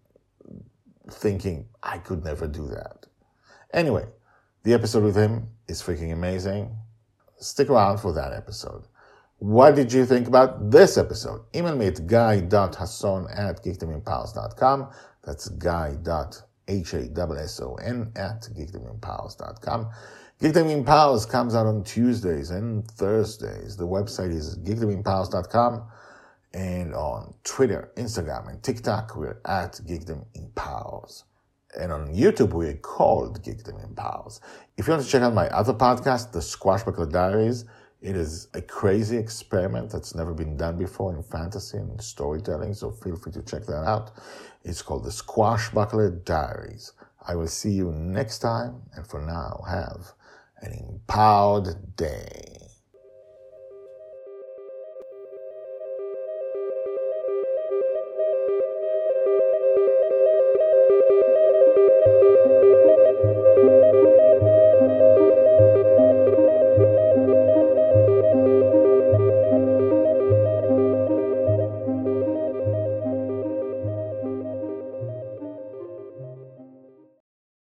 thinking, 1.11 1.67
I 1.83 1.99
could 1.99 2.23
never 2.23 2.47
do 2.47 2.69
that. 2.69 3.07
Anyway, 3.73 4.07
the 4.63 4.75
episode 4.75 5.03
with 5.03 5.17
him 5.17 5.49
is 5.67 5.83
freaking 5.83 6.13
amazing. 6.13 6.77
Stick 7.39 7.69
around 7.69 7.99
for 7.99 8.13
that 8.13 8.33
episode. 8.33 8.85
What 9.41 9.75
did 9.75 9.91
you 9.91 10.05
think 10.05 10.29
about 10.29 10.71
this 10.71 10.99
episode? 10.99 11.41
Email 11.57 11.75
me 11.75 11.87
at 11.87 12.07
guy.hasson 12.07 13.27
at 13.35 13.65
geekdomempowers.com. 13.65 14.89
That's 15.25 15.49
guy.hasson 15.49 16.37
at 18.17 18.43
geekdomempowers.com. 18.55 19.91
Geekdom 20.43 20.71
Empowers 20.71 21.25
comes 21.25 21.55
out 21.55 21.67
on 21.67 21.85
Tuesdays 21.85 22.51
and 22.51 22.87
Thursdays. 22.91 23.79
The 23.79 23.87
website 23.87 24.31
is 24.31 24.59
geekdomempowers.com. 24.59 25.85
And 26.53 26.95
on 26.95 27.33
Twitter, 27.43 27.93
Instagram, 27.97 28.51
and 28.51 28.63
TikTok, 28.63 29.17
we're 29.17 29.41
at 29.47 29.81
Geekdom 29.87 30.27
Empowers. 30.35 31.25
And 31.79 31.93
on 31.93 32.15
YouTube, 32.15 32.53
we're 32.53 32.75
called 32.75 33.43
Geekdom 33.43 33.83
Empowers. 33.83 34.41
If 34.77 34.87
you 34.87 34.93
want 34.93 35.05
to 35.05 35.11
check 35.11 35.23
out 35.23 35.33
my 35.33 35.49
other 35.49 35.73
podcast, 35.73 36.33
The 36.33 36.41
Squashbuckler 36.41 37.11
Diaries, 37.11 37.65
it 38.03 38.17
is 38.17 38.49
a 38.55 38.63
crazy 38.63 39.17
experiment 39.19 39.91
that's 39.91 40.15
never 40.15 40.33
been 40.33 40.57
done 40.57 40.79
before 40.79 41.15
in 41.15 41.23
fantasy 41.23 41.77
and 41.77 42.01
storytelling, 42.01 42.73
so 42.75 42.91
feel 42.91 43.17
free 43.17 43.33
to 43.33 43.43
check 43.43 43.67
that 43.67 43.85
out. 43.85 44.13
It's 44.65 44.83
called 44.83 45.05
The 45.05 45.13
Squash 45.13 45.71
Squashbuckler 45.71 46.25
Diaries. 46.25 46.93
I 47.27 47.35
will 47.35 47.47
see 47.47 47.73
you 47.73 47.93
next 47.93 48.39
time, 48.39 48.83
and 48.95 49.07
for 49.07 49.21
now, 49.21 49.65
have 49.69 50.13
an 50.63 50.73
empowered 50.73 51.97
day. 51.97 52.60